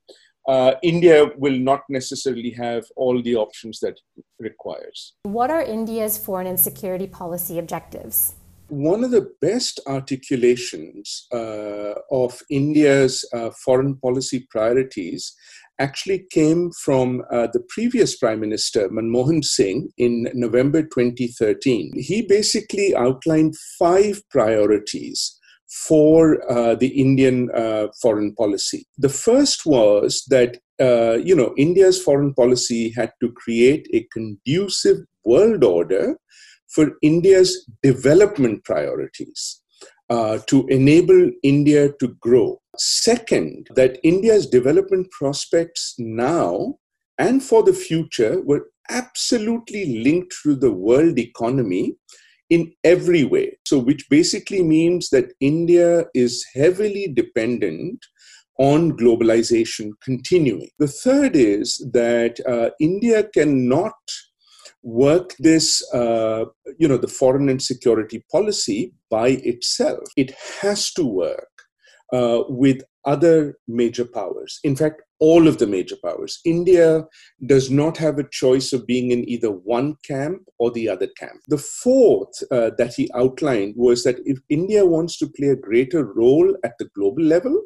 uh, 0.47 0.73
India 0.83 1.27
will 1.37 1.57
not 1.57 1.81
necessarily 1.89 2.51
have 2.51 2.83
all 2.95 3.21
the 3.21 3.35
options 3.35 3.79
that 3.79 3.99
it 4.17 4.25
requires. 4.39 5.13
What 5.23 5.49
are 5.49 5.61
India's 5.61 6.17
foreign 6.17 6.47
and 6.47 6.59
security 6.59 7.07
policy 7.07 7.59
objectives? 7.59 8.33
One 8.67 9.03
of 9.03 9.11
the 9.11 9.29
best 9.41 9.79
articulations 9.87 11.27
uh, 11.31 11.93
of 12.11 12.41
India's 12.49 13.23
uh, 13.31 13.51
foreign 13.63 13.95
policy 13.97 14.47
priorities 14.49 15.35
actually 15.77 16.25
came 16.31 16.71
from 16.71 17.21
uh, 17.31 17.47
the 17.53 17.63
previous 17.69 18.15
Prime 18.17 18.39
Minister, 18.39 18.89
Manmohan 18.89 19.43
Singh, 19.43 19.89
in 19.97 20.29
November 20.33 20.81
2013. 20.81 21.93
He 21.95 22.23
basically 22.23 22.95
outlined 22.95 23.55
five 23.77 24.21
priorities 24.29 25.37
for 25.69 26.39
uh, 26.49 26.75
the 26.75 26.87
Indian 26.87 27.49
uh, 27.53 27.87
foreign 28.01 28.33
policy. 28.33 28.87
The 28.97 29.09
first 29.09 29.65
was 29.65 30.23
that 30.29 30.57
uh, 30.79 31.17
you 31.23 31.35
know 31.35 31.53
India's 31.57 32.01
foreign 32.01 32.33
policy 32.33 32.91
had 32.95 33.11
to 33.21 33.31
create 33.31 33.87
a 33.93 34.07
conducive 34.11 34.97
world 35.23 35.63
order 35.63 36.17
for 36.75 36.91
India's 37.01 37.65
development 37.81 38.63
priorities 38.65 39.61
uh, 40.09 40.39
to 40.47 40.67
enable 40.67 41.31
India 41.41 41.91
to 41.99 42.09
grow. 42.19 42.61
Second, 42.77 43.67
that 43.75 43.97
India's 44.03 44.45
development 44.47 45.09
prospects 45.11 45.95
now 45.97 46.75
and 47.17 47.41
for 47.41 47.63
the 47.63 47.73
future 47.73 48.41
were 48.41 48.67
absolutely 48.89 50.03
linked 50.03 50.35
to 50.43 50.55
the 50.55 50.71
world 50.71 51.17
economy 51.17 51.95
in 52.49 52.71
every 52.83 53.23
way. 53.23 53.57
So, 53.65 53.79
which 53.79 54.07
basically 54.09 54.61
means 54.61 55.09
that 55.09 55.33
India 55.39 56.05
is 56.13 56.45
heavily 56.53 57.07
dependent 57.07 58.05
on 58.59 58.95
globalization 58.97 59.91
continuing. 60.03 60.69
The 60.79 60.87
third 60.87 61.35
is 61.35 61.77
that 61.93 62.39
uh, 62.47 62.69
India 62.79 63.23
cannot 63.33 63.93
work 64.85 65.35
this, 65.39 65.83
uh, 65.93 66.45
you 66.77 66.87
know, 66.87 66.97
the 66.97 67.07
foreign 67.07 67.49
and 67.49 67.61
security 67.61 68.23
policy 68.31 68.93
by 69.09 69.29
itself. 69.29 70.03
It 70.15 70.31
has 70.61 70.93
to 70.93 71.03
work 71.03 71.49
uh, 72.13 72.43
with 72.47 72.83
other 73.03 73.55
major 73.67 74.05
powers. 74.05 74.59
In 74.63 74.75
fact, 74.75 75.01
all 75.19 75.47
of 75.47 75.57
the 75.57 75.67
major 75.67 75.95
powers. 76.03 76.39
India 76.45 77.05
does 77.47 77.71
not 77.71 77.97
have 77.97 78.19
a 78.19 78.29
choice 78.29 78.73
of 78.73 78.85
being 78.85 79.11
in 79.11 79.27
either 79.27 79.49
one 79.49 79.95
camp 80.03 80.41
or 80.59 80.71
the 80.71 80.87
other 80.89 81.07
camp. 81.17 81.39
The 81.47 81.57
fourth 81.57 82.43
uh, 82.51 82.71
that 82.77 82.93
he 82.95 83.09
outlined 83.15 83.75
was 83.77 84.03
that 84.03 84.19
if 84.25 84.39
India 84.49 84.85
wants 84.85 85.17
to 85.19 85.27
play 85.27 85.49
a 85.49 85.55
greater 85.55 86.05
role 86.05 86.55
at 86.63 86.73
the 86.79 86.89
global 86.95 87.23
level, 87.23 87.59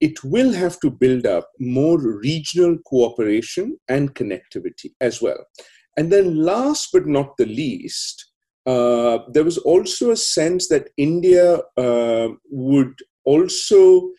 it 0.00 0.24
will 0.24 0.52
have 0.52 0.80
to 0.80 0.90
build 0.90 1.24
up 1.26 1.48
more 1.60 1.98
regional 1.98 2.76
cooperation 2.86 3.78
and 3.88 4.14
connectivity 4.14 4.90
as 5.00 5.22
well. 5.22 5.46
And 5.96 6.10
then, 6.10 6.42
last 6.42 6.90
but 6.92 7.06
not 7.06 7.36
the 7.36 7.46
least, 7.46 8.32
uh, 8.66 9.18
there 9.28 9.44
was 9.44 9.58
also 9.58 10.10
a 10.10 10.16
sense 10.16 10.68
that 10.68 10.90
India 10.96 11.60
uh, 11.76 12.28
would 12.50 12.94
also 13.24 14.10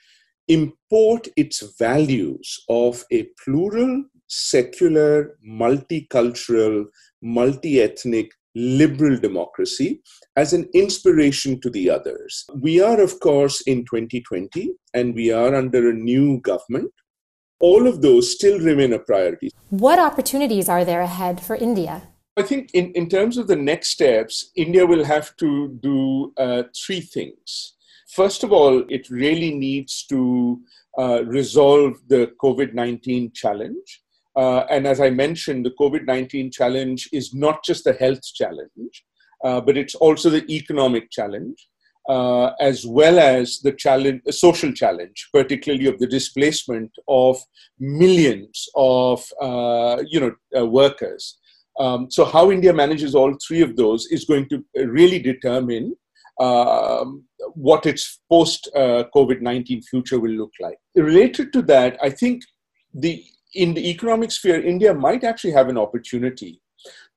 import 0.48 1.28
its 1.38 1.64
values 1.80 2.64
of 2.70 3.04
a 3.12 3.28
plural, 3.44 4.04
secular, 4.28 5.38
multicultural, 5.48 6.86
multi 7.22 7.82
ethnic, 7.82 8.32
liberal 8.56 9.18
democracy 9.18 10.02
as 10.36 10.54
an 10.54 10.70
inspiration 10.74 11.60
to 11.62 11.70
the 11.70 11.90
others. 11.90 12.46
We 12.56 12.82
are, 12.82 13.02
of 13.02 13.20
course, 13.20 13.62
in 13.62 13.86
2020 13.86 14.72
and 14.94 15.16
we 15.16 15.32
are 15.32 15.56
under 15.56 15.90
a 15.90 15.94
new 15.94 16.40
government 16.42 16.92
all 17.64 17.88
of 17.88 18.02
those 18.02 18.30
still 18.30 18.60
remain 18.60 18.92
a 18.92 19.00
priority. 19.00 19.50
What 19.70 19.98
opportunities 19.98 20.68
are 20.68 20.84
there 20.84 21.00
ahead 21.00 21.40
for 21.40 21.56
India? 21.56 22.02
I 22.36 22.42
think, 22.42 22.72
in, 22.74 22.92
in 22.92 23.08
terms 23.08 23.38
of 23.38 23.48
the 23.48 23.56
next 23.56 23.92
steps, 23.92 24.52
India 24.58 24.86
will 24.86 25.06
have 25.06 25.38
to 25.38 25.70
do 25.82 26.34
uh, 26.38 26.64
three 26.76 27.00
things. 27.00 27.76
First 28.10 28.44
of 28.44 28.52
all, 28.52 28.84
it 28.90 29.10
really 29.10 29.54
needs 29.54 30.06
to 30.08 30.60
uh, 31.00 31.24
resolve 31.24 31.94
the 32.08 32.34
COVID 32.44 32.74
19 32.74 33.32
challenge. 33.34 34.02
Uh, 34.36 34.64
and 34.70 34.86
as 34.86 35.00
I 35.00 35.10
mentioned, 35.10 35.66
the 35.66 35.76
COVID 35.80 36.06
19 36.06 36.52
challenge 36.52 37.08
is 37.14 37.34
not 37.34 37.64
just 37.64 37.88
a 37.88 37.94
health 37.94 38.26
challenge, 38.34 39.06
uh, 39.46 39.62
but 39.62 39.78
it's 39.78 39.96
also 39.96 40.30
the 40.30 40.46
economic 40.54 41.10
challenge 41.12 41.70
uh, 42.10 42.52
as 42.60 42.86
well 42.86 43.20
as 43.20 43.60
the 43.60 43.72
challenge, 43.72 44.22
social 44.30 44.72
challenge, 44.72 45.30
particularly 45.32 45.88
of 45.88 46.00
the 46.00 46.08
displacement 46.08 46.92
of 47.08 47.38
millions 47.80 48.68
of 48.76 49.24
uh, 49.42 50.04
you 50.08 50.20
know 50.20 50.32
uh, 50.58 50.66
workers. 50.66 51.38
Um, 51.80 52.12
so 52.12 52.26
how 52.26 52.52
India 52.52 52.74
manages 52.74 53.16
all 53.16 53.36
three 53.46 53.62
of 53.62 53.76
those 53.76 54.06
is 54.08 54.26
going 54.26 54.48
to 54.50 54.64
really 54.76 55.20
determine 55.20 55.96
um, 56.40 57.24
what 57.56 57.86
its 57.86 58.20
post 58.30 58.70
uh, 58.76 59.06
COVID 59.16 59.42
nineteen 59.42 59.82
future 59.82 60.20
will 60.20 60.32
look 60.32 60.52
like. 60.60 60.78
Related 60.96 61.54
to 61.54 61.62
that, 61.64 61.98
I 62.02 62.10
think 62.10 62.44
the 62.94 63.24
in 63.56 63.74
the 63.74 63.90
economic 63.90 64.32
sphere, 64.32 64.62
India 64.64 64.94
might 64.94 65.24
actually 65.24 65.52
have 65.52 65.70
an 65.70 65.78
opportunity 65.78 66.60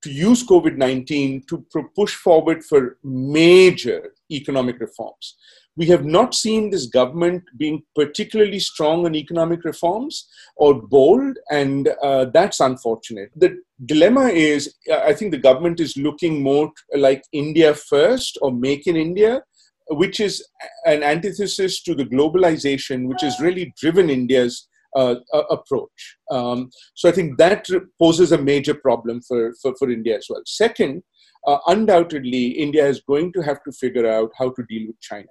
to 0.03 0.11
use 0.11 0.45
COVID 0.45 0.77
19 0.77 1.43
to 1.49 1.65
push 1.95 2.15
forward 2.15 2.63
for 2.63 2.97
major 3.03 4.13
economic 4.31 4.79
reforms. 4.79 5.35
We 5.75 5.85
have 5.87 6.05
not 6.05 6.33
seen 6.33 6.71
this 6.71 6.87
government 6.87 7.43
being 7.55 7.83
particularly 7.95 8.59
strong 8.59 9.05
on 9.05 9.15
economic 9.15 9.63
reforms 9.63 10.27
or 10.55 10.81
bold, 10.81 11.37
and 11.51 11.89
uh, 12.01 12.25
that's 12.33 12.59
unfortunate. 12.59 13.29
The 13.35 13.59
dilemma 13.85 14.29
is 14.29 14.75
I 14.91 15.13
think 15.13 15.31
the 15.31 15.37
government 15.37 15.79
is 15.79 15.95
looking 15.95 16.41
more 16.41 16.71
like 16.95 17.23
India 17.31 17.75
first 17.75 18.39
or 18.41 18.51
make 18.51 18.87
in 18.87 18.97
India, 18.97 19.43
which 19.89 20.19
is 20.19 20.45
an 20.85 21.03
antithesis 21.03 21.83
to 21.83 21.93
the 21.93 22.05
globalization, 22.05 23.07
which 23.07 23.21
has 23.21 23.39
really 23.39 23.73
driven 23.79 24.09
India's 24.09 24.67
uh, 24.97 25.15
approach. 25.57 25.99
Um, 26.31 26.69
so 26.95 27.09
I 27.09 27.11
think 27.11 27.37
that 27.37 27.67
poses 27.99 28.31
a 28.31 28.37
major 28.51 28.73
problem 28.73 29.21
for, 29.27 29.53
for, 29.61 29.73
for 29.79 29.89
India 29.89 30.17
as 30.17 30.27
well. 30.29 30.41
Second, 30.45 31.03
uh, 31.45 31.59
undoubtedly, 31.67 32.47
India 32.47 32.85
is 32.85 33.01
going 33.01 33.31
to 33.33 33.41
have 33.41 33.63
to 33.63 33.71
figure 33.71 34.07
out 34.07 34.31
how 34.37 34.49
to 34.49 34.63
deal 34.69 34.87
with 34.87 34.99
China. 35.01 35.27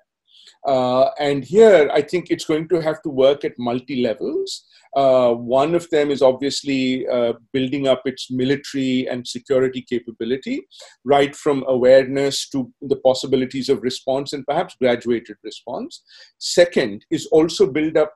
Uh, 0.66 1.10
and 1.18 1.44
here, 1.44 1.90
I 1.92 2.02
think 2.02 2.30
it's 2.30 2.44
going 2.44 2.68
to 2.68 2.80
have 2.80 3.02
to 3.02 3.10
work 3.10 3.44
at 3.44 3.58
multi 3.58 4.02
levels. 4.02 4.64
Uh, 4.96 5.32
one 5.32 5.74
of 5.74 5.88
them 5.90 6.10
is 6.10 6.22
obviously 6.22 7.06
uh, 7.08 7.34
building 7.52 7.86
up 7.86 8.02
its 8.06 8.30
military 8.30 9.06
and 9.08 9.26
security 9.26 9.84
capability, 9.88 10.66
right 11.04 11.36
from 11.36 11.64
awareness 11.68 12.48
to 12.50 12.72
the 12.80 12.96
possibilities 12.96 13.68
of 13.68 13.82
response 13.82 14.32
and 14.32 14.46
perhaps 14.46 14.74
graduated 14.80 15.36
response. 15.44 16.02
Second 16.38 17.04
is 17.10 17.26
also 17.26 17.70
build 17.70 17.96
up 17.96 18.14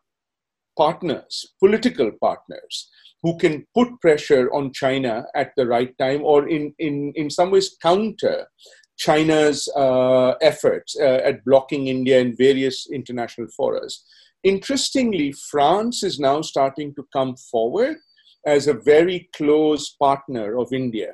partners, 0.85 1.33
political 1.65 2.11
partners, 2.27 2.75
who 3.23 3.37
can 3.43 3.55
put 3.77 3.89
pressure 4.01 4.45
on 4.59 4.73
China 4.73 5.15
at 5.35 5.51
the 5.57 5.67
right 5.67 5.93
time 5.99 6.23
or 6.23 6.49
in, 6.49 6.75
in, 6.79 7.13
in 7.17 7.29
some 7.29 7.51
ways 7.51 7.77
counter 7.83 8.47
China's 8.97 9.69
uh, 9.77 10.31
efforts 10.51 10.97
uh, 10.99 11.21
at 11.29 11.45
blocking 11.45 11.89
India 11.97 12.19
in 12.19 12.37
various 12.37 12.89
international 12.91 13.49
forums. 13.57 14.05
Interestingly, 14.43 15.33
France 15.51 16.03
is 16.03 16.19
now 16.19 16.41
starting 16.53 16.95
to 16.95 17.05
come 17.13 17.35
forward 17.51 17.97
as 18.47 18.67
a 18.67 18.81
very 18.93 19.29
close 19.37 19.85
partner 20.07 20.59
of 20.59 20.73
India, 20.73 21.11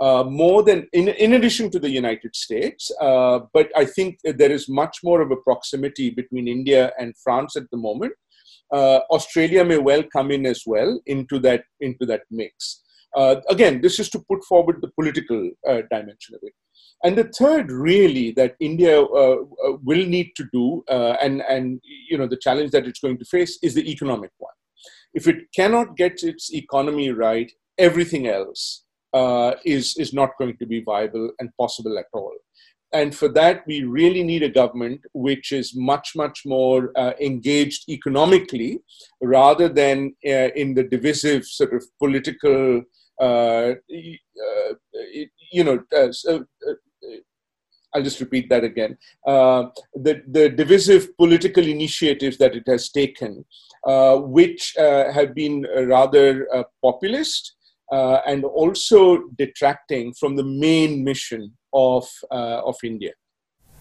uh, 0.00 0.24
more 0.24 0.62
than 0.62 0.88
in, 0.94 1.08
in 1.08 1.34
addition 1.34 1.70
to 1.70 1.78
the 1.78 1.90
United 1.90 2.34
States. 2.34 2.90
Uh, 3.00 3.40
but 3.52 3.68
I 3.76 3.84
think 3.84 4.18
there 4.24 4.52
is 4.58 4.66
much 4.82 4.96
more 5.04 5.20
of 5.20 5.30
a 5.30 5.42
proximity 5.48 6.08
between 6.08 6.48
India 6.48 6.92
and 6.98 7.14
France 7.22 7.56
at 7.56 7.70
the 7.70 7.76
moment. 7.88 8.14
Uh, 8.72 9.00
Australia 9.10 9.64
may 9.64 9.78
well 9.78 10.02
come 10.02 10.30
in 10.30 10.46
as 10.46 10.62
well 10.66 11.00
into 11.06 11.38
that 11.40 11.64
into 11.80 12.06
that 12.06 12.22
mix. 12.30 12.82
Uh, 13.16 13.36
again, 13.48 13.80
this 13.80 13.98
is 13.98 14.08
to 14.10 14.20
put 14.30 14.44
forward 14.44 14.78
the 14.80 14.90
political 14.94 15.50
uh, 15.68 15.82
dimension 15.90 16.34
of 16.34 16.40
it. 16.42 16.52
And 17.02 17.16
the 17.16 17.30
third, 17.36 17.72
really, 17.72 18.30
that 18.32 18.56
India 18.60 19.00
uh, 19.02 19.36
will 19.82 20.06
need 20.06 20.32
to 20.36 20.44
do, 20.52 20.84
uh, 20.88 21.16
and 21.22 21.42
and 21.48 21.80
you 22.08 22.18
know 22.18 22.26
the 22.26 22.36
challenge 22.36 22.70
that 22.72 22.86
it's 22.86 23.00
going 23.00 23.18
to 23.18 23.24
face 23.24 23.58
is 23.62 23.74
the 23.74 23.90
economic 23.90 24.30
one. 24.38 24.52
If 25.14 25.26
it 25.26 25.36
cannot 25.54 25.96
get 25.96 26.22
its 26.22 26.52
economy 26.52 27.10
right, 27.10 27.50
everything 27.78 28.28
else 28.28 28.84
uh, 29.14 29.54
is 29.64 29.96
is 29.96 30.12
not 30.12 30.30
going 30.38 30.56
to 30.58 30.66
be 30.66 30.82
viable 30.82 31.30
and 31.38 31.50
possible 31.58 31.98
at 31.98 32.06
all. 32.12 32.34
And 32.92 33.14
for 33.14 33.28
that, 33.28 33.64
we 33.66 33.84
really 33.84 34.22
need 34.24 34.42
a 34.42 34.48
government 34.48 35.00
which 35.12 35.52
is 35.52 35.76
much, 35.76 36.12
much 36.16 36.42
more 36.44 36.90
uh, 36.96 37.12
engaged 37.20 37.88
economically 37.88 38.80
rather 39.22 39.68
than 39.68 40.14
uh, 40.26 40.50
in 40.56 40.74
the 40.74 40.82
divisive 40.82 41.44
sort 41.44 41.72
of 41.72 41.84
political, 41.98 42.82
you 43.88 45.64
know, 45.64 45.78
I'll 47.94 48.02
just 48.02 48.20
repeat 48.20 48.48
that 48.50 48.64
again. 48.64 48.96
Uh, 49.26 49.64
the, 49.94 50.22
the 50.28 50.48
divisive 50.48 51.16
political 51.16 51.66
initiatives 51.66 52.38
that 52.38 52.54
it 52.54 52.64
has 52.66 52.90
taken, 52.90 53.44
uh, 53.86 54.16
which 54.16 54.74
uh, 54.78 55.12
have 55.12 55.34
been 55.34 55.66
rather 55.86 56.46
uh, 56.54 56.62
populist 56.82 57.56
uh, 57.92 58.20
and 58.26 58.44
also 58.44 59.22
detracting 59.36 60.12
from 60.14 60.36
the 60.36 60.44
main 60.44 61.02
mission 61.02 61.52
of, 61.72 62.08
uh, 62.30 62.62
of 62.64 62.76
India. 62.82 63.12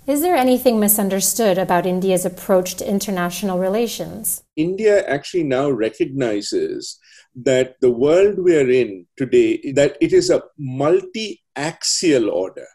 Is 0.07 0.21
there 0.21 0.35
anything 0.35 0.79
misunderstood 0.79 1.57
about 1.57 1.85
India's 1.85 2.25
approach 2.25 2.75
to 2.75 2.89
international 2.89 3.59
relations? 3.59 4.43
India 4.55 5.05
actually 5.07 5.43
now 5.43 5.69
recognizes 5.69 6.97
that 7.35 7.75
the 7.79 7.91
world 7.91 8.39
we 8.39 8.57
are 8.57 8.69
in 8.69 9.05
today 9.17 9.71
that 9.73 9.97
it 10.01 10.11
is 10.13 10.31
a 10.31 10.41
multi-axial 10.57 12.29
order 12.31 12.65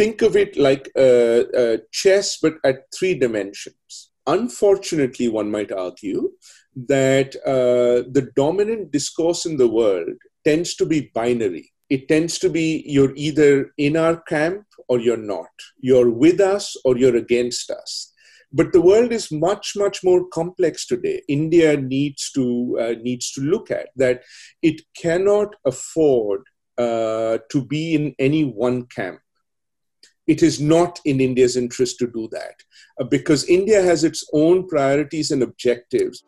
think 0.00 0.22
of 0.22 0.36
it 0.36 0.56
like 0.56 0.90
a, 0.96 1.44
a 1.62 1.78
chess, 1.92 2.38
but 2.38 2.54
at 2.64 2.84
three 2.96 3.14
dimensions. 3.14 4.10
Unfortunately, 4.26 5.28
one 5.28 5.50
might 5.50 5.72
argue 5.72 6.30
that 6.86 7.34
uh, 7.44 8.08
the 8.16 8.30
dominant 8.36 8.92
discourse 8.92 9.44
in 9.44 9.56
the 9.56 9.68
world 9.68 10.16
tends 10.44 10.74
to 10.76 10.86
be 10.86 11.10
binary. 11.14 11.72
It 11.90 12.08
tends 12.08 12.38
to 12.38 12.48
be 12.48 12.84
you're 12.86 13.12
either 13.16 13.72
in 13.76 13.96
our 13.96 14.20
camp 14.22 14.64
or 14.88 15.00
you're 15.00 15.16
not. 15.16 15.50
You're 15.78 16.10
with 16.10 16.40
us 16.40 16.76
or 16.84 16.96
you're 16.96 17.16
against 17.16 17.70
us. 17.70 18.12
But 18.52 18.72
the 18.72 18.80
world 18.80 19.12
is 19.12 19.30
much, 19.30 19.74
much 19.76 20.02
more 20.02 20.26
complex 20.28 20.86
today. 20.86 21.22
India 21.28 21.76
needs 21.76 22.30
to 22.32 22.78
uh, 22.80 22.94
needs 23.02 23.32
to 23.32 23.42
look 23.42 23.70
at 23.70 23.88
that. 23.96 24.22
It 24.62 24.82
cannot 24.96 25.54
afford 25.64 26.42
uh, 26.78 27.38
to 27.50 27.64
be 27.64 27.94
in 27.94 28.14
any 28.18 28.44
one 28.44 28.86
camp 28.86 29.20
it 30.30 30.44
is 30.44 30.60
not 30.60 31.00
in 31.04 31.20
India's 31.20 31.56
interest 31.56 31.98
to 31.98 32.06
do 32.06 32.28
that 32.30 32.54
uh, 33.00 33.04
because 33.04 33.44
India 33.46 33.82
has 33.82 34.04
its 34.04 34.24
own 34.32 34.68
priorities 34.68 35.32
and 35.32 35.42
objectives. 35.42 36.22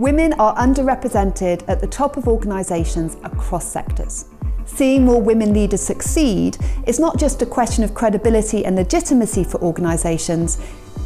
Women 0.00 0.32
are 0.38 0.56
underrepresented 0.56 1.62
at 1.68 1.82
the 1.82 1.86
top 1.86 2.16
of 2.16 2.26
organisations 2.26 3.18
across 3.22 3.70
sectors. 3.70 4.24
Seeing 4.64 5.04
more 5.04 5.20
women 5.20 5.52
leaders 5.52 5.82
succeed 5.82 6.56
is 6.86 6.98
not 6.98 7.18
just 7.18 7.42
a 7.42 7.44
question 7.44 7.84
of 7.84 7.92
credibility 7.92 8.64
and 8.64 8.76
legitimacy 8.76 9.44
for 9.44 9.60
organisations, 9.60 10.56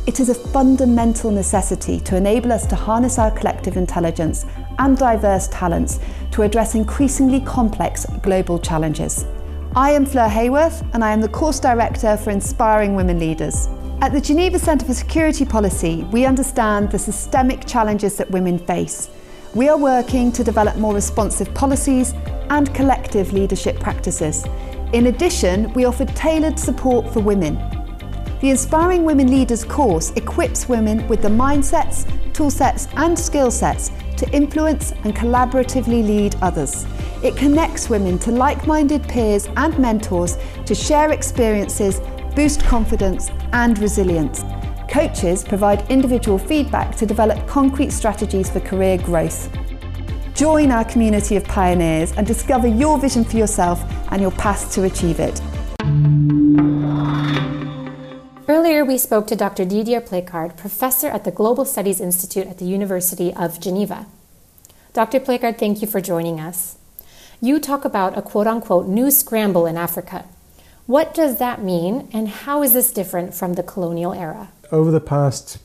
it 0.07 0.21
is 0.21 0.29
a 0.29 0.35
fundamental 0.35 1.33
necessity 1.33 1.99
to 2.03 2.15
enable 2.17 2.53
us 2.53 2.67
to 2.67 2.77
harness 2.77 3.19
our 3.19 3.33
collective 3.33 3.77
intelligence 3.77 4.47
and 4.79 4.97
diverse 4.97 5.49
talents 5.49 5.99
to 6.31 6.43
address 6.43 6.77
increasingly 6.77 7.41
complex 7.41 8.07
global 8.23 8.61
challenges. 8.61 9.25
I 9.75 9.91
am 9.91 10.07
Fleur 10.07 10.29
Heyworth 10.29 10.89
and 10.95 11.03
I 11.03 11.11
am 11.11 11.21
the 11.21 11.29
Course 11.29 11.59
Director 11.59 12.17
for 12.17 12.31
Inspiring 12.31 12.95
Women 12.95 13.19
Leaders. 13.19 13.67
At 14.05 14.13
the 14.13 14.21
Geneva 14.21 14.59
Centre 14.59 14.85
for 14.85 14.93
Security 14.93 15.47
Policy, 15.47 16.07
we 16.13 16.27
understand 16.27 16.91
the 16.91 16.99
systemic 16.99 17.65
challenges 17.65 18.19
that 18.19 18.31
women 18.31 18.59
face. 18.59 19.09
We 19.55 19.71
are 19.71 19.79
working 19.79 20.31
to 20.33 20.45
develop 20.45 20.77
more 20.77 20.93
responsive 20.93 21.55
policies 21.55 22.13
and 22.51 22.75
collective 22.75 23.33
leadership 23.33 23.81
practices. 23.81 24.45
In 24.93 25.07
addition, 25.07 25.73
we 25.73 25.87
offer 25.87 26.05
tailored 26.05 26.59
support 26.59 27.15
for 27.15 27.21
women 27.21 27.57
the 28.45 28.51
Inspiring 28.51 29.05
Women 29.05 29.31
Leaders 29.31 29.65
course 29.65 30.11
equips 30.17 30.69
women 30.69 31.09
with 31.09 31.23
the 31.23 31.29
mindsets, 31.29 32.05
toolsets, 32.35 32.93
and 32.99 33.19
skill 33.19 33.51
sets 33.51 33.91
to 34.19 34.31
influence 34.33 34.93
and 35.05 35.17
collaboratively 35.17 36.07
lead 36.07 36.37
others. 36.43 36.85
It 37.23 37.39
connects 37.39 37.89
women 37.89 38.19
to 38.19 38.33
like 38.33 38.67
minded 38.67 39.03
peers 39.05 39.49
and 39.57 39.79
mentors 39.79 40.37
to 40.67 40.75
share 40.75 41.11
experiences, 41.11 42.03
boost 42.35 42.65
confidence, 42.65 43.31
and 43.53 43.79
resilience. 43.79 44.45
Coaches 44.89 45.43
provide 45.45 45.89
individual 45.91 46.39
feedback 46.39 46.95
to 46.97 47.07
develop 47.07 47.47
concrete 47.47 47.91
strategies 47.91 48.51
for 48.51 48.61
career 48.61 48.99
growth. 48.99 49.51
Join 50.35 50.71
our 50.71 50.85
community 50.85 51.37
of 51.37 51.45
pioneers 51.45 52.13
and 52.13 52.27
discover 52.27 52.67
your 52.67 52.99
vision 52.99 53.25
for 53.25 53.37
yourself 53.37 53.83
and 54.11 54.21
your 54.21 54.33
path 54.33 54.73
to 54.75 54.85
achieve 54.85 55.21
it. 55.21 55.41
Earlier, 58.47 58.85
we 58.85 58.99
spoke 58.99 59.27
to 59.29 59.37
Dr. 59.37 59.65
Didier 59.65 60.01
Plécard, 60.01 60.57
professor 60.57 61.07
at 61.09 61.25
the 61.25 61.31
Global 61.31 61.65
Studies 61.65 62.01
Institute 62.01 62.47
at 62.47 62.59
the 62.59 62.67
University 62.67 63.33
of 63.33 63.59
Geneva. 63.59 64.07
Dr. 64.93 65.19
Plécard, 65.19 65.59
thank 65.59 65.81
you 65.81 65.89
for 65.89 66.01
joining 66.01 66.41
us. 66.41 66.77
You 67.41 67.59
talk 67.59 67.85
about 67.85 68.19
a 68.19 68.23
quote 68.23 68.47
unquote 68.47 68.87
new 68.87 69.11
scramble 69.11 69.67
in 69.67 69.77
Africa. 69.77 70.27
What 70.87 71.15
does 71.15 71.39
that 71.39 71.63
mean, 71.63 72.09
and 72.13 72.29
how 72.29 72.63
is 72.63 72.75
this 72.75 72.93
different 72.93 73.33
from 73.33 73.55
the 73.55 73.63
colonial 73.63 74.13
era? 74.13 74.51
Over 74.71 74.91
the 74.91 75.01
past 75.01 75.59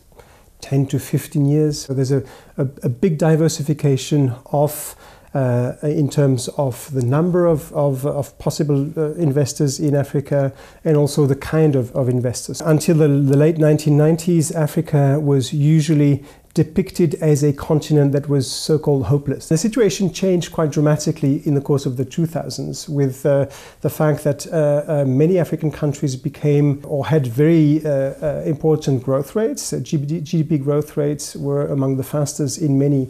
10 0.61 0.87
to 0.87 0.99
15 0.99 1.45
years, 1.45 1.87
there's 1.87 2.11
a, 2.11 2.23
a, 2.57 2.67
a 2.83 2.89
big 2.89 3.17
diversification 3.17 4.33
of 4.53 4.95
uh, 5.33 5.73
in 5.83 6.09
terms 6.09 6.47
of 6.57 6.91
the 6.91 7.03
number 7.03 7.45
of, 7.45 7.71
of, 7.73 8.05
of 8.05 8.35
possible 8.39 8.91
uh, 8.97 9.13
investors 9.13 9.79
in 9.79 9.93
Africa 9.93 10.51
and 10.83 10.97
also 10.97 11.27
the 11.27 11.35
kind 11.35 11.75
of, 11.75 11.95
of 11.95 12.09
investors. 12.09 12.61
Until 12.61 12.97
the, 12.97 13.07
the 13.07 13.37
late 13.37 13.57
1990s, 13.57 14.55
Africa 14.55 15.19
was 15.19 15.53
usually 15.53 16.23
depicted 16.63 17.15
as 17.31 17.41
a 17.41 17.53
continent 17.53 18.11
that 18.11 18.27
was 18.27 18.45
so 18.51 18.77
called 18.77 19.05
hopeless. 19.05 19.47
The 19.47 19.57
situation 19.57 20.11
changed 20.11 20.51
quite 20.51 20.71
dramatically 20.71 21.35
in 21.47 21.53
the 21.53 21.61
course 21.61 21.85
of 21.85 21.95
the 21.95 22.05
2000s 22.05 22.89
with 22.89 23.25
uh, 23.25 23.45
the 23.79 23.89
fact 23.89 24.25
that 24.25 24.45
uh, 24.47 24.51
uh, 24.51 25.05
many 25.05 25.39
African 25.39 25.71
countries 25.71 26.17
became 26.17 26.81
or 26.83 27.05
had 27.05 27.25
very 27.27 27.81
uh, 27.85 27.89
uh, 27.89 28.43
important 28.45 29.03
growth 29.03 29.37
rates. 29.37 29.71
GDP, 29.71 30.21
GDP, 30.21 30.61
growth 30.61 30.97
rates 30.97 31.33
were 31.33 31.65
among 31.67 31.95
the 31.95 32.03
fastest 32.03 32.57
in 32.57 32.77
many 32.77 33.09